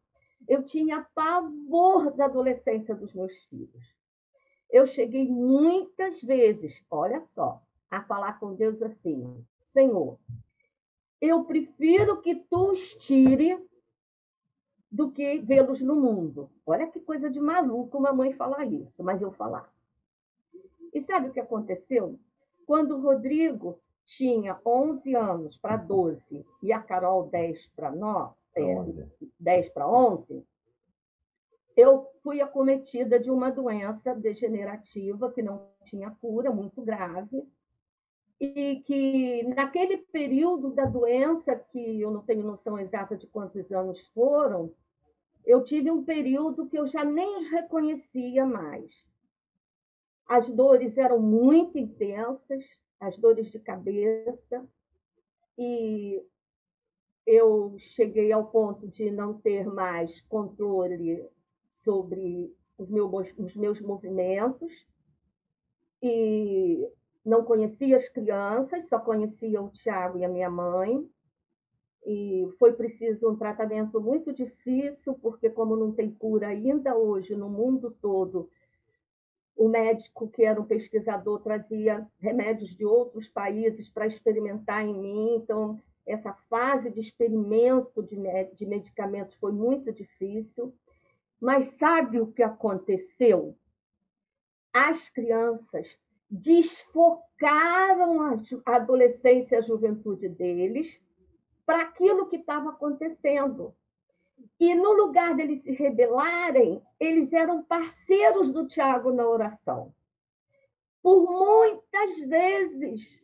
[0.46, 3.94] eu tinha pavor da adolescência dos meus filhos.
[4.70, 10.18] Eu cheguei muitas vezes, olha só, a falar com Deus assim: Senhor,
[11.20, 13.64] eu prefiro que tu os tire
[14.90, 16.50] do que vê-los no mundo.
[16.66, 19.72] Olha que coisa de maluco uma mãe falar isso, mas eu falar.
[20.92, 22.18] E sabe o que aconteceu?
[22.66, 28.64] Quando o Rodrigo tinha 11 anos para 12 e a Carol 10 para 9, é,
[29.40, 30.44] 10 para 11,
[31.76, 37.46] eu fui acometida de uma doença degenerativa que não tinha cura, muito grave,
[38.40, 44.00] e que naquele período da doença, que eu não tenho noção exata de quantos anos
[44.08, 44.72] foram,
[45.44, 48.90] eu tive um período que eu já nem os reconhecia mais.
[50.26, 52.64] As dores eram muito intensas,
[52.98, 54.66] as dores de cabeça,
[55.58, 56.22] e
[57.26, 61.26] eu cheguei ao ponto de não ter mais controle
[61.82, 64.86] sobre os meus, os meus movimentos,
[66.02, 66.88] e
[67.24, 71.08] não conhecia as crianças, só conhecia o Tiago e a minha mãe.
[72.06, 77.48] E foi preciso um tratamento muito difícil, porque, como não tem cura ainda hoje no
[77.48, 78.50] mundo todo
[79.56, 85.36] o médico, que era um pesquisador, trazia remédios de outros países para experimentar em mim.
[85.36, 88.16] Então, essa fase de experimento de,
[88.54, 90.74] de medicamentos foi muito difícil.
[91.40, 93.56] Mas sabe o que aconteceu?
[94.72, 95.96] As crianças
[96.28, 98.22] desfocaram
[98.66, 101.00] a adolescência e a juventude deles
[101.64, 103.74] para aquilo que estava acontecendo.
[104.58, 109.94] E no lugar deles se rebelarem, eles eram parceiros do Tiago na oração.
[111.02, 113.22] Por muitas vezes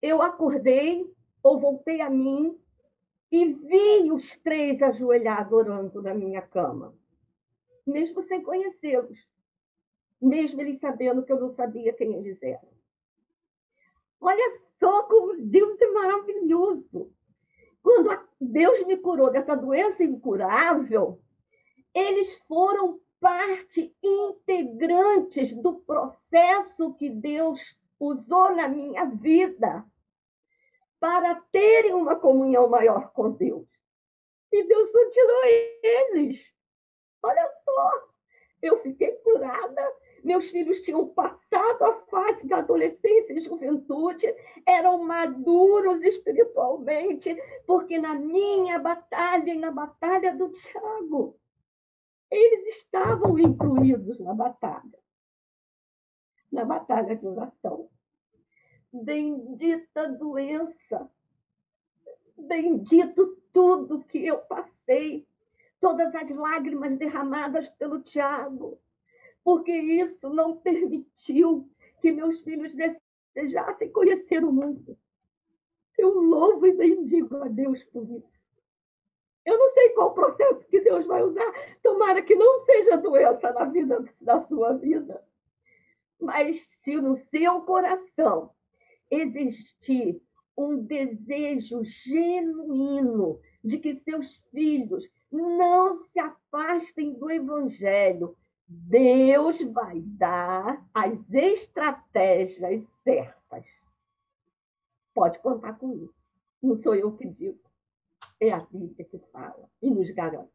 [0.00, 2.58] eu acordei ou voltei a mim
[3.30, 6.94] e vi os três ajoelhados orando na minha cama,
[7.86, 9.18] mesmo sem conhecê-los,
[10.20, 12.68] mesmo eles sabendo que eu não sabia quem eles eram.
[14.20, 17.12] Olha só como Deus é maravilhoso.
[17.82, 21.20] Quando Deus me curou dessa doença incurável,
[21.94, 29.84] eles foram parte integrantes do processo que Deus usou na minha vida
[30.98, 33.68] para terem uma comunhão maior com Deus.
[34.52, 35.44] E Deus continuou
[35.82, 36.52] eles.
[37.22, 38.08] Olha só,
[38.62, 44.26] eu fiquei curada Meus filhos tinham passado a fase da adolescência e juventude,
[44.66, 47.34] eram maduros espiritualmente,
[47.66, 51.38] porque na minha batalha e na batalha do Tiago,
[52.30, 54.98] eles estavam incluídos na batalha,
[56.52, 57.88] na batalha de oração.
[58.92, 61.10] Bendita doença,
[62.36, 65.26] bendito tudo que eu passei,
[65.80, 68.78] todas as lágrimas derramadas pelo Tiago,
[69.44, 71.68] porque isso não permitiu
[72.00, 72.74] que meus filhos
[73.34, 74.96] desejassem conhecer o mundo.
[75.98, 78.40] Eu louvo e bendigo a Deus por isso.
[79.44, 83.64] Eu não sei qual processo que Deus vai usar, tomara que não seja doença na
[83.64, 85.24] vida da sua vida.
[86.20, 88.50] Mas se no seu coração
[89.10, 90.20] existir
[90.56, 98.36] um desejo genuíno de que seus filhos não se afastem do Evangelho,
[98.72, 103.66] Deus vai dar as estratégias certas.
[105.12, 106.14] Pode contar com isso.
[106.62, 107.58] Não sou eu que digo.
[108.38, 110.52] É a Bíblia que fala e nos garante.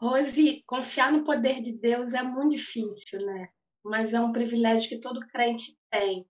[0.00, 3.50] Rose, confiar no poder de Deus é muito difícil, né?
[3.84, 6.26] Mas é um privilégio que todo crente tem.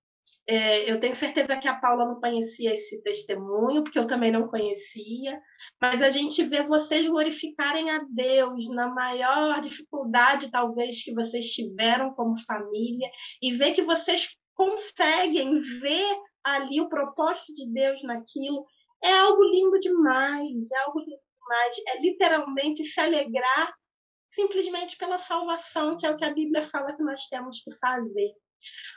[0.46, 4.48] É, eu tenho certeza que a Paula não conhecia esse testemunho, porque eu também não
[4.48, 5.38] conhecia,
[5.80, 12.14] mas a gente vê vocês glorificarem a Deus na maior dificuldade, talvez, que vocês tiveram
[12.14, 13.08] como família,
[13.42, 18.64] e ver que vocês conseguem ver ali o propósito de Deus naquilo,
[19.04, 23.72] é algo lindo demais, é algo lindo demais, é literalmente se alegrar
[24.28, 28.32] simplesmente pela salvação, que é o que a Bíblia fala que nós temos que fazer.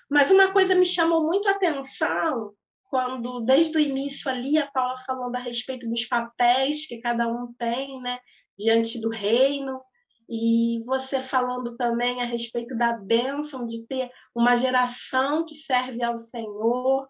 [0.10, 2.54] Mas uma coisa me chamou muito a atenção
[2.90, 7.54] quando, desde o início ali, a Paula falando a respeito dos papéis que cada um
[7.54, 8.20] tem, né,
[8.60, 9.82] diante do reino,
[10.30, 16.18] e você falando também a respeito da bênção de ter uma geração que serve ao
[16.18, 17.08] Senhor.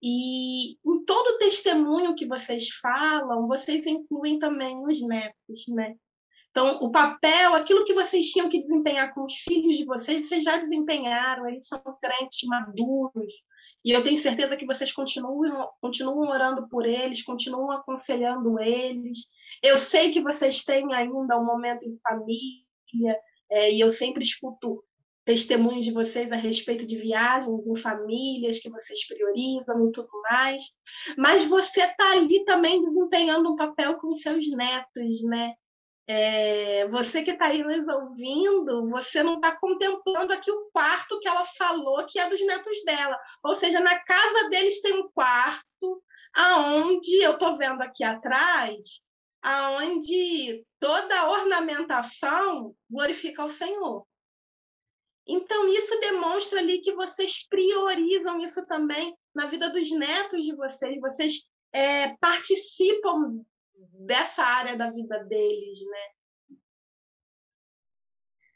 [0.00, 5.94] E em todo o testemunho que vocês falam, vocês incluem também os netos, né?
[6.52, 10.44] Então, o papel, aquilo que vocês tinham que desempenhar com os filhos de vocês, vocês
[10.44, 13.32] já desempenharam, eles são crentes maduros.
[13.82, 19.26] E eu tenho certeza que vocês continuam, continuam orando por eles, continuam aconselhando eles.
[19.62, 23.18] Eu sei que vocês têm ainda um momento em família,
[23.50, 24.84] é, e eu sempre escuto
[25.24, 30.62] testemunhos de vocês a respeito de viagens em famílias que vocês priorizam e tudo mais.
[31.16, 35.54] Mas você está ali também desempenhando um papel com os seus netos, né?
[36.06, 41.28] É, você que está aí nos ouvindo, você não está contemplando aqui o quarto que
[41.28, 43.18] ela falou que é dos netos dela.
[43.44, 46.02] Ou seja, na casa deles tem um quarto
[46.34, 49.00] aonde eu estou vendo aqui atrás,
[49.42, 54.06] aonde toda a ornamentação glorifica o Senhor.
[55.26, 61.00] Então, isso demonstra ali que vocês priorizam isso também na vida dos netos de vocês.
[61.00, 63.44] Vocês é, participam
[63.92, 66.58] dessa área da vida deles, né?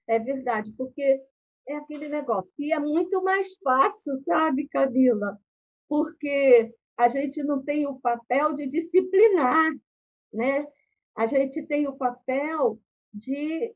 [0.08, 1.20] É verdade, porque
[1.68, 5.38] é aquele negócio que é muito mais fácil, sabe, Camila?
[5.88, 9.72] Porque a gente não tem o papel de disciplinar,
[10.32, 10.66] né?
[11.14, 12.78] A gente tem o papel
[13.12, 13.74] de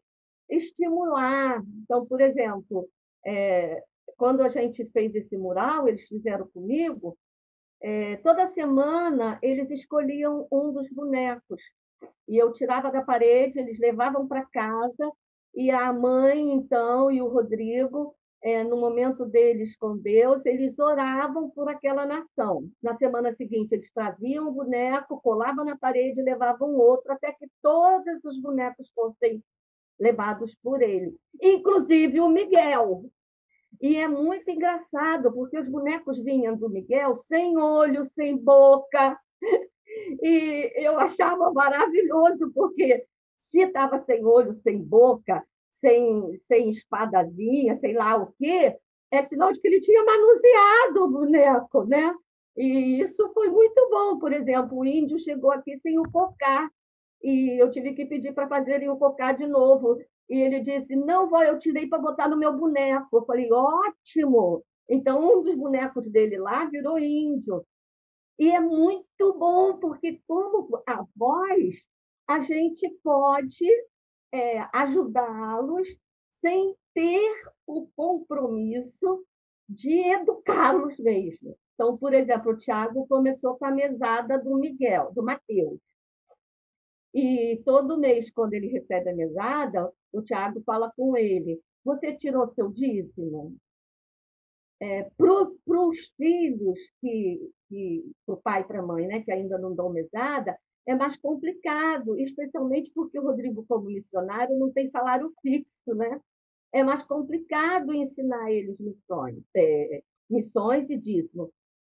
[0.49, 1.63] estimular.
[1.83, 2.89] Então, por exemplo,
[3.27, 3.83] é,
[4.17, 7.17] quando a gente fez esse mural, eles fizeram comigo,
[7.83, 11.62] é, toda semana eles escolhiam um dos bonecos
[12.28, 15.12] e eu tirava da parede, eles levavam para casa
[15.55, 21.51] e a mãe então e o Rodrigo é, no momento deles com Deus, eles oravam
[21.51, 22.70] por aquela nação.
[22.83, 27.47] Na semana seguinte, eles traziam o boneco, colavam na parede e levavam outro, até que
[27.61, 29.43] todos os bonecos fossem
[29.99, 33.05] levados por ele, inclusive o Miguel,
[33.81, 39.18] e é muito engraçado, porque os bonecos vinham do Miguel sem olho, sem boca.
[40.22, 43.05] E eu achava maravilhoso, porque
[43.37, 48.76] se estava sem olho, sem boca, sem, sem espadazinha, sei lá o quê,
[49.11, 52.14] é sinal de que ele tinha manuseado o boneco, né?
[52.57, 54.18] E isso foi muito bom.
[54.18, 56.70] Por exemplo, o índio chegou aqui sem o cocá,
[57.22, 59.99] e eu tive que pedir para fazerem o cocá de novo.
[60.31, 63.18] E ele disse: Não, vó, eu tirei para botar no meu boneco.
[63.18, 64.64] Eu falei: Ótimo!
[64.89, 67.64] Então, um dos bonecos dele lá virou índio.
[68.39, 71.87] E é muito bom, porque, como avós,
[72.26, 73.66] a gente pode
[74.33, 75.89] é, ajudá-los
[76.41, 79.24] sem ter o compromisso
[79.68, 81.57] de educá-los mesmo.
[81.74, 85.81] Então, por exemplo, o Tiago começou com a mesada do Miguel, do Mateus.
[87.13, 92.53] E todo mês, quando ele recebe a mesada, o Tiago fala com ele: você tirou
[92.55, 93.57] seu dízimo?
[94.83, 99.31] É, para os filhos que, que para o pai e para a mãe, né, que
[99.31, 100.57] ainda não dão mesada,
[100.87, 106.21] é mais complicado, especialmente porque o Rodrigo, como missionário, não tem salário fixo, né?
[106.73, 111.53] É mais complicado ensinar eles missões, é, missões e dízimo.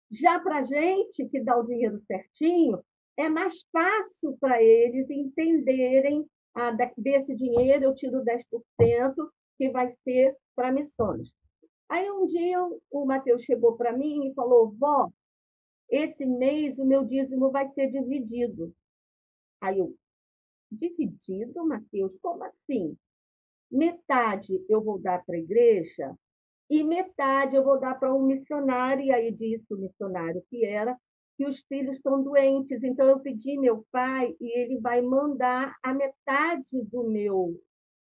[0.09, 2.79] Já para gente, que dá o dinheiro certinho,
[3.17, 9.13] é mais fácil para eles entenderem ah, desse dinheiro eu tiro 10%
[9.57, 11.31] que vai ser para missões.
[11.87, 12.57] Aí um dia
[12.89, 15.09] o Mateus chegou para mim e falou: Vó,
[15.89, 18.73] esse mês o meu dízimo vai ser dividido.
[19.61, 19.95] Aí eu,
[20.71, 22.17] dividido, Mateus?
[22.21, 22.97] Como assim?
[23.69, 26.15] Metade eu vou dar para a igreja
[26.69, 29.03] e metade eu vou dar para um missionário.
[29.03, 30.97] E aí disse o missionário que era
[31.41, 32.83] que os filhos estão doentes.
[32.83, 37.59] Então eu pedi meu pai e ele vai mandar a metade do meu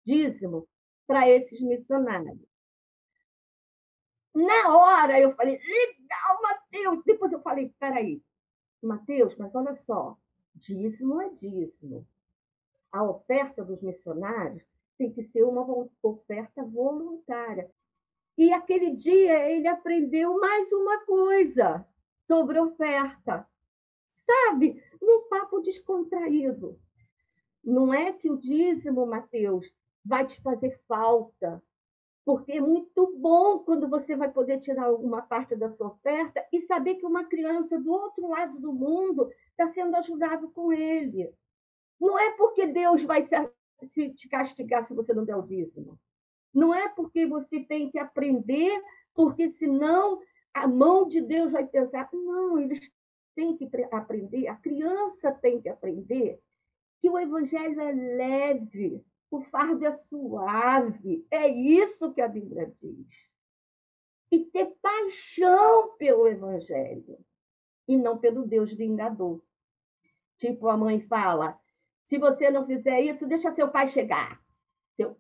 [0.05, 0.69] dízimo
[1.07, 2.47] para esses missionários.
[4.35, 7.03] Na hora eu falei, legal, Mateus.
[7.07, 8.23] Depois eu falei, peraí,
[8.83, 10.19] Mateus, mas olha só,
[10.55, 12.07] dízimo é dízimo.
[12.91, 14.63] A oferta dos missionários
[14.99, 15.65] tem que ser uma
[16.03, 17.71] oferta voluntária.
[18.37, 21.87] E aquele dia ele aprendeu mais uma coisa
[22.33, 23.47] sobre oferta.
[24.11, 24.83] Sabe?
[25.03, 26.81] Num papo descontraído.
[27.63, 29.71] Não é que o dízimo, Mateus,
[30.03, 31.63] vai te fazer falta,
[32.25, 36.59] porque é muito bom quando você vai poder tirar alguma parte da sua oferta e
[36.61, 41.31] saber que uma criança do outro lado do mundo está sendo ajudado com ele.
[42.01, 46.01] Não é porque Deus vai se, te castigar se você não der o dízimo.
[46.53, 48.83] Não é porque você tem que aprender,
[49.15, 50.19] porque senão
[50.55, 52.09] a mão de Deus vai pesar.
[52.13, 52.93] Não, eles
[53.35, 56.41] têm que aprender, a criança tem que aprender
[57.01, 61.27] que o evangelho é leve, o fardo é suave.
[61.31, 63.31] É isso que a Bíblia diz.
[64.31, 67.19] E ter paixão pelo evangelho
[67.89, 69.43] e não pelo Deus vingador.
[70.39, 71.59] Tipo, a mãe fala:
[72.03, 74.41] se você não fizer isso, deixa seu pai chegar.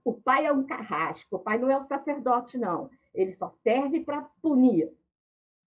[0.04, 2.90] O pai é um carrasco, o pai não é um sacerdote, não.
[3.12, 4.92] Ele só serve para punir.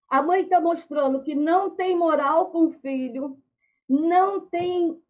[0.07, 3.37] A mãe está mostrando que não tem moral com o filho,
[3.87, 5.01] não tem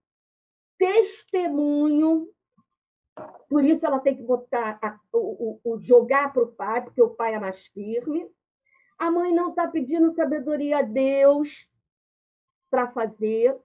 [0.78, 2.30] testemunho,
[3.50, 7.12] por isso ela tem que botar a, o, o, jogar para o pai, porque o
[7.12, 8.30] pai é mais firme.
[8.98, 11.70] A mãe não está pedindo sabedoria a Deus
[12.70, 13.58] para fazer,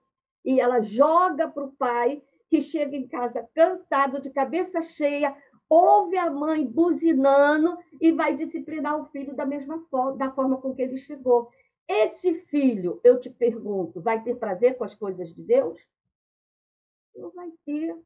[0.44, 5.36] e ela joga para o pai, que chega em casa cansado, de cabeça cheia,
[5.70, 10.74] ouve a mãe buzinando e vai disciplinar o filho da mesma forma, da forma com
[10.74, 11.48] que ele chegou.
[11.88, 15.78] Esse filho, eu te pergunto, vai ter prazer com as coisas de Deus?
[17.14, 17.96] Não vai ter.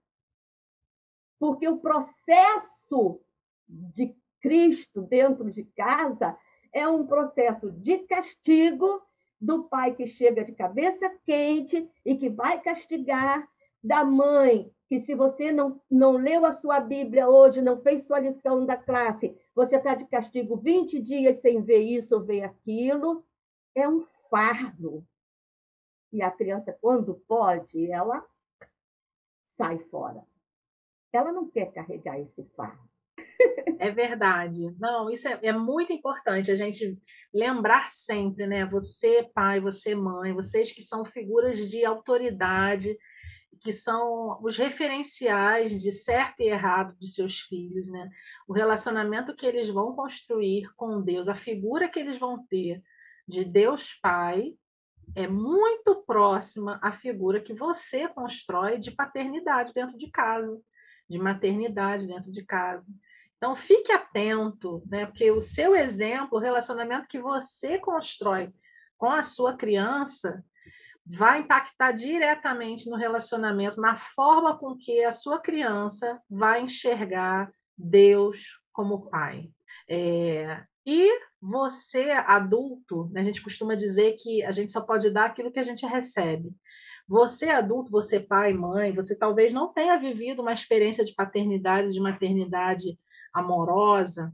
[1.38, 3.20] Porque o processo
[3.66, 6.38] de Cristo dentro de casa
[6.70, 9.02] é um processo de castigo
[9.40, 13.48] do pai que chega de cabeça quente e que vai castigar,
[13.82, 18.20] da mãe que se você não, não leu a sua Bíblia hoje, não fez sua
[18.20, 23.26] lição da classe, você está de castigo 20 dias sem ver isso ou ver aquilo,
[23.74, 25.04] é um fardo.
[26.12, 28.24] E a criança, quando pode, ela
[29.56, 30.24] sai fora.
[31.12, 32.88] Ela não quer carregar esse fardo.
[33.80, 34.72] É verdade.
[34.78, 36.96] Não, isso é, é, muito importante a gente
[37.32, 38.64] lembrar sempre, né?
[38.66, 42.96] Você, pai, você, mãe, vocês que são figuras de autoridade,
[43.64, 48.10] que são os referenciais de certo e errado de seus filhos, né?
[48.46, 52.82] O relacionamento que eles vão construir com Deus, a figura que eles vão ter
[53.26, 54.52] de Deus Pai
[55.16, 60.60] é muito próxima à figura que você constrói de paternidade dentro de casa,
[61.08, 62.92] de maternidade dentro de casa.
[63.38, 65.06] Então fique atento, né?
[65.06, 68.52] Porque o seu exemplo, o relacionamento que você constrói
[68.98, 70.44] com a sua criança,
[71.06, 78.58] vai impactar diretamente no relacionamento, na forma com que a sua criança vai enxergar Deus
[78.72, 79.50] como pai.
[79.88, 85.26] É, e você, adulto, né, a gente costuma dizer que a gente só pode dar
[85.26, 86.50] aquilo que a gente recebe.
[87.06, 92.00] Você, adulto, você, pai, mãe, você talvez não tenha vivido uma experiência de paternidade, de
[92.00, 92.98] maternidade
[93.32, 94.32] amorosa,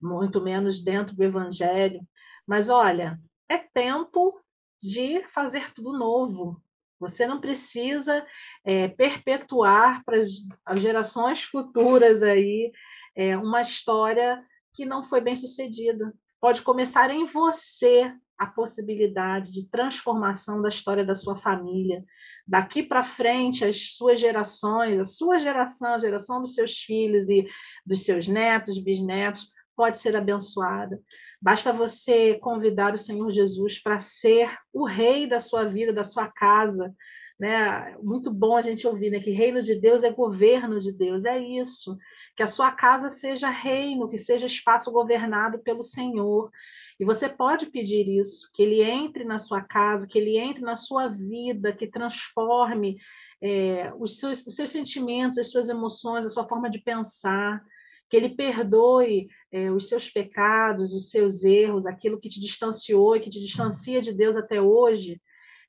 [0.00, 2.00] muito menos dentro do evangelho.
[2.46, 4.40] Mas olha, é tempo
[4.80, 6.62] de fazer tudo novo.
[7.00, 8.26] Você não precisa
[8.64, 12.72] é, perpetuar para as gerações futuras aí
[13.14, 16.12] é, uma história que não foi bem sucedida.
[16.40, 22.04] Pode começar em você a possibilidade de transformação da história da sua família.
[22.46, 27.48] Daqui para frente, as suas gerações, a sua geração, a geração dos seus filhos e
[27.84, 31.02] dos seus netos, bisnetos, pode ser abençoada.
[31.40, 36.26] Basta você convidar o Senhor Jesus para ser o rei da sua vida, da sua
[36.26, 36.92] casa.
[37.38, 37.96] Né?
[38.02, 39.20] Muito bom a gente ouvir né?
[39.20, 41.96] que reino de Deus é governo de Deus, é isso.
[42.36, 46.50] Que a sua casa seja reino, que seja espaço governado pelo Senhor.
[46.98, 50.74] E você pode pedir isso, que ele entre na sua casa, que ele entre na
[50.74, 52.98] sua vida, que transforme
[53.40, 57.62] é, os, seus, os seus sentimentos, as suas emoções, a sua forma de pensar
[58.08, 63.20] que ele perdoe é, os seus pecados, os seus erros, aquilo que te distanciou e
[63.20, 65.20] que te distancia de Deus até hoje,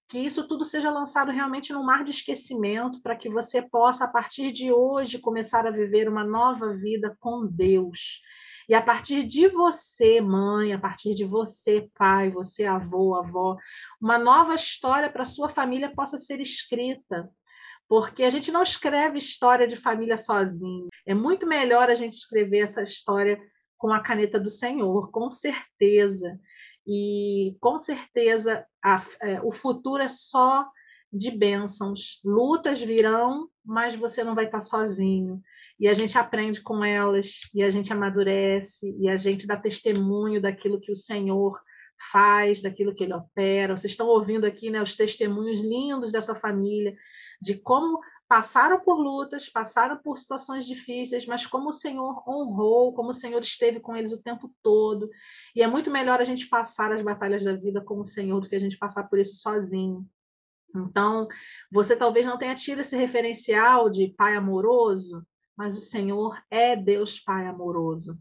[0.08, 4.08] que isso tudo seja lançado realmente no mar de esquecimento, para que você possa, a
[4.08, 8.22] partir de hoje, começar a viver uma nova vida com Deus.
[8.68, 13.58] E a partir de você, mãe, a partir de você, pai, você, avô, avó,
[14.02, 17.30] uma nova história para sua família possa ser escrita
[17.90, 20.89] porque a gente não escreve história de família sozinho.
[21.10, 23.42] É muito melhor a gente escrever essa história
[23.80, 26.40] com a caneta do Senhor, com certeza.
[26.86, 30.70] E com certeza a, é, o futuro é só
[31.12, 32.22] de bênçãos.
[32.24, 35.42] Lutas virão, mas você não vai estar sozinho.
[35.80, 40.40] E a gente aprende com elas, e a gente amadurece, e a gente dá testemunho
[40.40, 41.60] daquilo que o Senhor
[42.12, 43.76] faz, daquilo que ele opera.
[43.76, 46.96] Vocês estão ouvindo aqui né, os testemunhos lindos dessa família,
[47.42, 48.00] de como
[48.30, 53.42] passaram por lutas, passaram por situações difíceis, mas como o Senhor honrou, como o Senhor
[53.42, 55.10] esteve com eles o tempo todo.
[55.56, 58.48] E é muito melhor a gente passar as batalhas da vida com o Senhor do
[58.48, 60.08] que a gente passar por isso sozinho.
[60.76, 61.28] Então,
[61.72, 65.26] você talvez não tenha tido esse referencial de pai amoroso,
[65.58, 68.20] mas o Senhor é Deus Pai amoroso.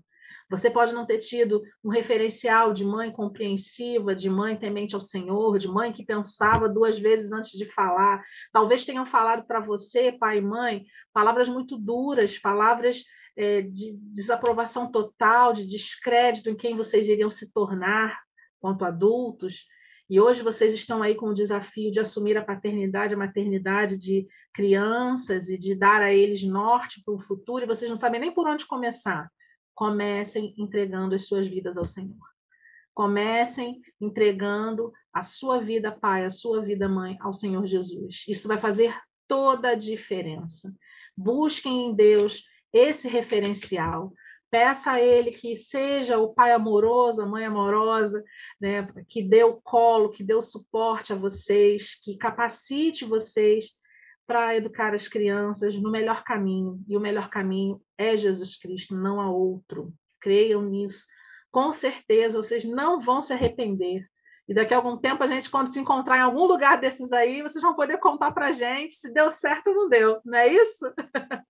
[0.51, 5.59] Você pode não ter tido um referencial de mãe compreensiva, de mãe temente ao Senhor,
[5.59, 8.25] de mãe que pensava duas vezes antes de falar.
[8.51, 13.05] Talvez tenham falado para você, pai e mãe, palavras muito duras, palavras
[13.37, 18.19] é, de desaprovação total, de descrédito em quem vocês iriam se tornar
[18.59, 19.67] quanto adultos.
[20.09, 24.27] E hoje vocês estão aí com o desafio de assumir a paternidade, a maternidade de
[24.55, 28.33] crianças e de dar a eles norte para o futuro, e vocês não sabem nem
[28.33, 29.31] por onde começar
[29.79, 32.27] comecem entregando as suas vidas ao Senhor.
[32.93, 38.25] Comecem entregando a sua vida, pai, a sua vida, mãe, ao Senhor Jesus.
[38.27, 38.93] Isso vai fazer
[39.29, 40.75] toda a diferença.
[41.17, 44.13] Busquem em Deus esse referencial.
[44.51, 48.25] Peça a Ele que seja o pai amoroso, a mãe amorosa,
[48.61, 53.78] né, que dê o colo, que dê o suporte a vocês, que capacite vocês
[54.29, 56.85] para educar as crianças no melhor caminho.
[56.87, 59.91] E o melhor caminho é Jesus Cristo, não há outro.
[60.21, 61.07] Creiam nisso.
[61.51, 64.07] Com certeza vocês não vão se arrepender.
[64.47, 67.41] E daqui a algum tempo, a gente, quando se encontrar em algum lugar desses aí,
[67.43, 70.53] vocês vão poder contar para a gente se deu certo ou não deu, não é
[70.53, 70.85] isso?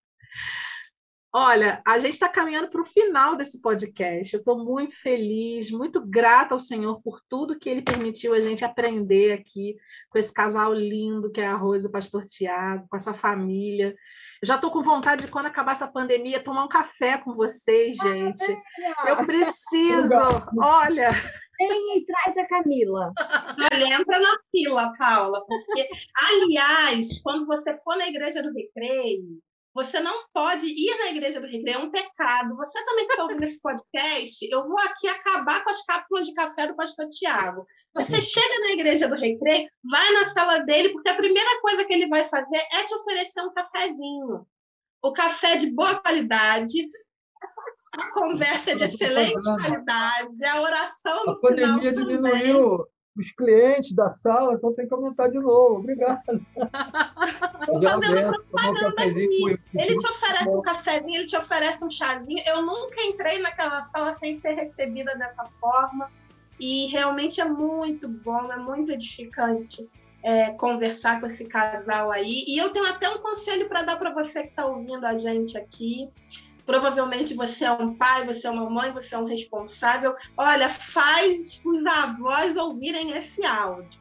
[1.32, 4.32] Olha, a gente está caminhando para o final desse podcast.
[4.32, 8.64] Eu estou muito feliz, muito grata ao Senhor por tudo que Ele permitiu a gente
[8.64, 9.76] aprender aqui
[10.08, 13.94] com esse casal lindo que é a Rosa e o Pastor Tiago, com essa família.
[14.40, 17.96] Eu já estou com vontade de, quando acabar essa pandemia, tomar um café com vocês,
[17.96, 18.62] gente.
[19.06, 20.14] Eu preciso.
[20.62, 21.10] Olha.
[21.58, 23.12] Vem e traz a Camila.
[23.18, 25.88] Olha, entra na fila, Paula, porque,
[26.30, 29.42] aliás, quando você for na igreja do recreio,
[29.78, 32.56] você não pode ir na igreja do recreio, é um pecado.
[32.56, 36.34] Você também que está ouvindo esse podcast, eu vou aqui acabar com as cápsulas de
[36.34, 37.64] café do pastor Tiago.
[37.94, 41.92] Você chega na igreja do recreio, vai na sala dele, porque a primeira coisa que
[41.92, 44.44] ele vai fazer é te oferecer um cafezinho.
[45.00, 46.90] O café de boa qualidade,
[47.92, 52.84] a conversa de excelente qualidade, a oração no A pandemia diminuiu
[53.16, 55.76] os clientes da sala, então tem que aumentar de novo.
[55.76, 56.22] Obrigado.
[57.74, 59.58] Estou fazendo propaganda aqui.
[59.74, 62.42] Ele te oferece um cafezinho, ele te oferece um chazinho.
[62.46, 66.10] Eu nunca entrei naquela sala sem ser recebida dessa forma.
[66.60, 69.88] E realmente é muito bom, é muito edificante
[70.22, 72.44] é, conversar com esse casal aí.
[72.46, 75.56] E eu tenho até um conselho para dar para você que está ouvindo a gente
[75.56, 76.08] aqui.
[76.68, 80.14] Provavelmente você é um pai, você é uma mãe, você é um responsável.
[80.36, 83.98] Olha, faz os avós ouvirem esse áudio.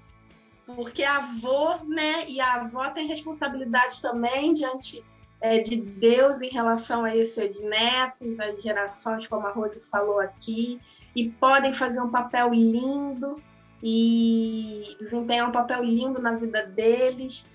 [0.66, 5.02] Porque a avô, né, e a avó tem responsabilidade também diante
[5.40, 10.78] é, de Deus em relação a esses netos, as gerações, como a Rose falou aqui,
[11.16, 13.42] e podem fazer um papel lindo
[13.82, 17.48] e desempenhar um papel lindo na vida deles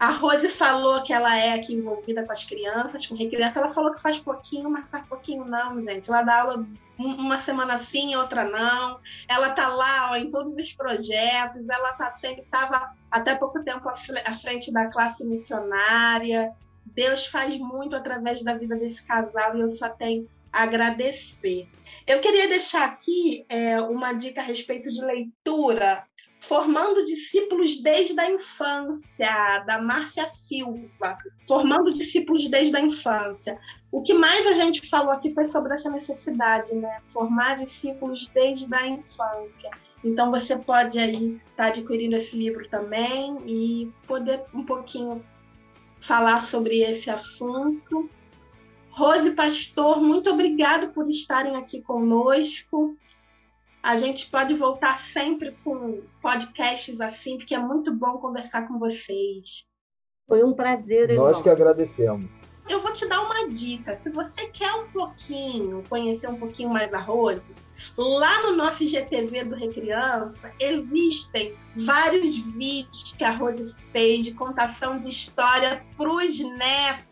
[0.00, 3.60] A Rose falou que ela é aqui envolvida com as crianças, com recriança.
[3.60, 6.08] Ela falou que faz pouquinho, mas faz pouquinho não, gente.
[6.08, 6.66] Ela dá aula
[6.98, 8.98] uma semana sim, outra não.
[9.28, 11.68] Ela tá lá ó, em todos os projetos.
[11.68, 16.50] Ela tá sempre estava até pouco tempo à frente da classe missionária.
[16.86, 21.68] Deus faz muito através da vida desse casal e eu só tenho a agradecer.
[22.06, 26.06] Eu queria deixar aqui é, uma dica a respeito de leitura
[26.40, 33.58] formando discípulos desde a infância, da Márcia Silva, formando discípulos desde a infância.
[33.92, 37.00] O que mais a gente falou aqui foi sobre essa necessidade, né?
[37.06, 39.70] Formar discípulos desde a infância.
[40.02, 45.22] Então você pode aí estar tá adquirindo esse livro também e poder um pouquinho
[46.00, 48.08] falar sobre esse assunto.
[48.90, 52.96] Rose Pastor, muito obrigado por estarem aqui conosco.
[53.82, 59.64] A gente pode voltar sempre com podcasts assim, porque é muito bom conversar com vocês.
[60.28, 61.08] Foi um prazer.
[61.08, 61.42] Nós enorme.
[61.42, 62.30] que agradecemos.
[62.68, 63.96] Eu vou te dar uma dica.
[63.96, 67.54] Se você quer um pouquinho, conhecer um pouquinho mais a Rose,
[67.96, 74.98] lá no nosso IGTV do Recriança, existem vários vídeos que a Rose fez de contação
[74.98, 77.09] de história para os netos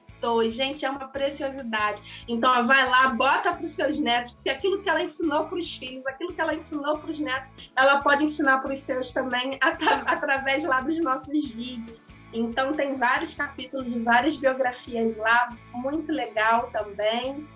[0.50, 2.24] Gente, é uma preciosidade.
[2.26, 5.58] Então, ó, vai lá, bota para os seus netos, porque aquilo que ela ensinou para
[5.58, 9.12] os filhos, aquilo que ela ensinou para os netos, ela pode ensinar para os seus
[9.12, 11.98] também at através lá dos nossos vídeos.
[12.32, 17.46] Então, tem vários capítulos de várias biografias lá, muito legal também.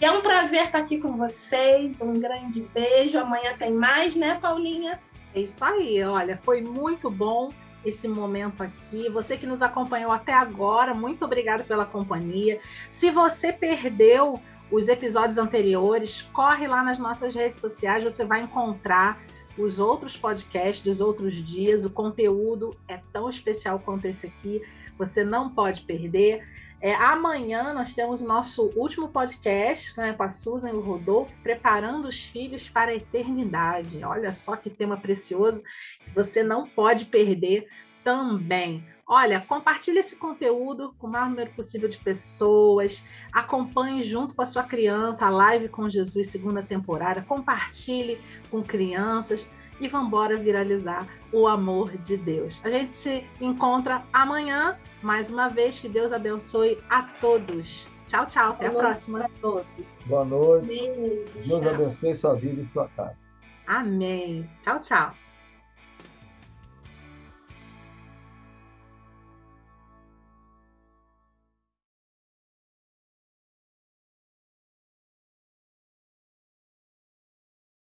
[0.00, 2.00] E é um prazer estar aqui com vocês.
[2.00, 3.18] Um grande beijo.
[3.18, 5.00] Amanhã tem mais, né, Paulinha?
[5.34, 6.02] É isso aí.
[6.04, 7.50] Olha, foi muito bom
[7.84, 9.08] esse momento aqui.
[9.08, 12.60] Você que nos acompanhou até agora, muito obrigado pela companhia.
[12.90, 19.18] Se você perdeu os episódios anteriores, corre lá nas nossas redes sociais, você vai encontrar
[19.56, 21.84] os outros podcasts dos outros dias.
[21.84, 24.62] O conteúdo é tão especial quanto esse aqui,
[24.96, 26.46] você não pode perder.
[26.80, 32.06] É, amanhã nós temos nosso último podcast né, com a Susan e o Rodolfo, preparando
[32.06, 34.04] os filhos para a eternidade.
[34.04, 35.64] Olha só que tema precioso,
[36.14, 37.68] você não pode perder
[38.02, 38.84] também.
[39.06, 43.02] Olha, compartilhe esse conteúdo com o maior número possível de pessoas.
[43.32, 47.22] Acompanhe junto com a sua criança a live com Jesus, segunda temporada.
[47.22, 48.18] Compartilhe
[48.50, 49.48] com crianças
[49.80, 52.60] e vamos embora viralizar o amor de Deus.
[52.64, 55.80] A gente se encontra amanhã, mais uma vez.
[55.80, 57.86] Que Deus abençoe a todos.
[58.08, 58.52] Tchau, tchau.
[58.52, 59.24] Até Boa a próxima.
[59.24, 59.66] A todos.
[60.06, 60.66] Boa noite.
[60.66, 61.74] Beijo, Deus tchau.
[61.74, 63.16] abençoe sua vida e sua casa.
[63.66, 64.48] Amém.
[64.62, 65.27] Tchau, tchau.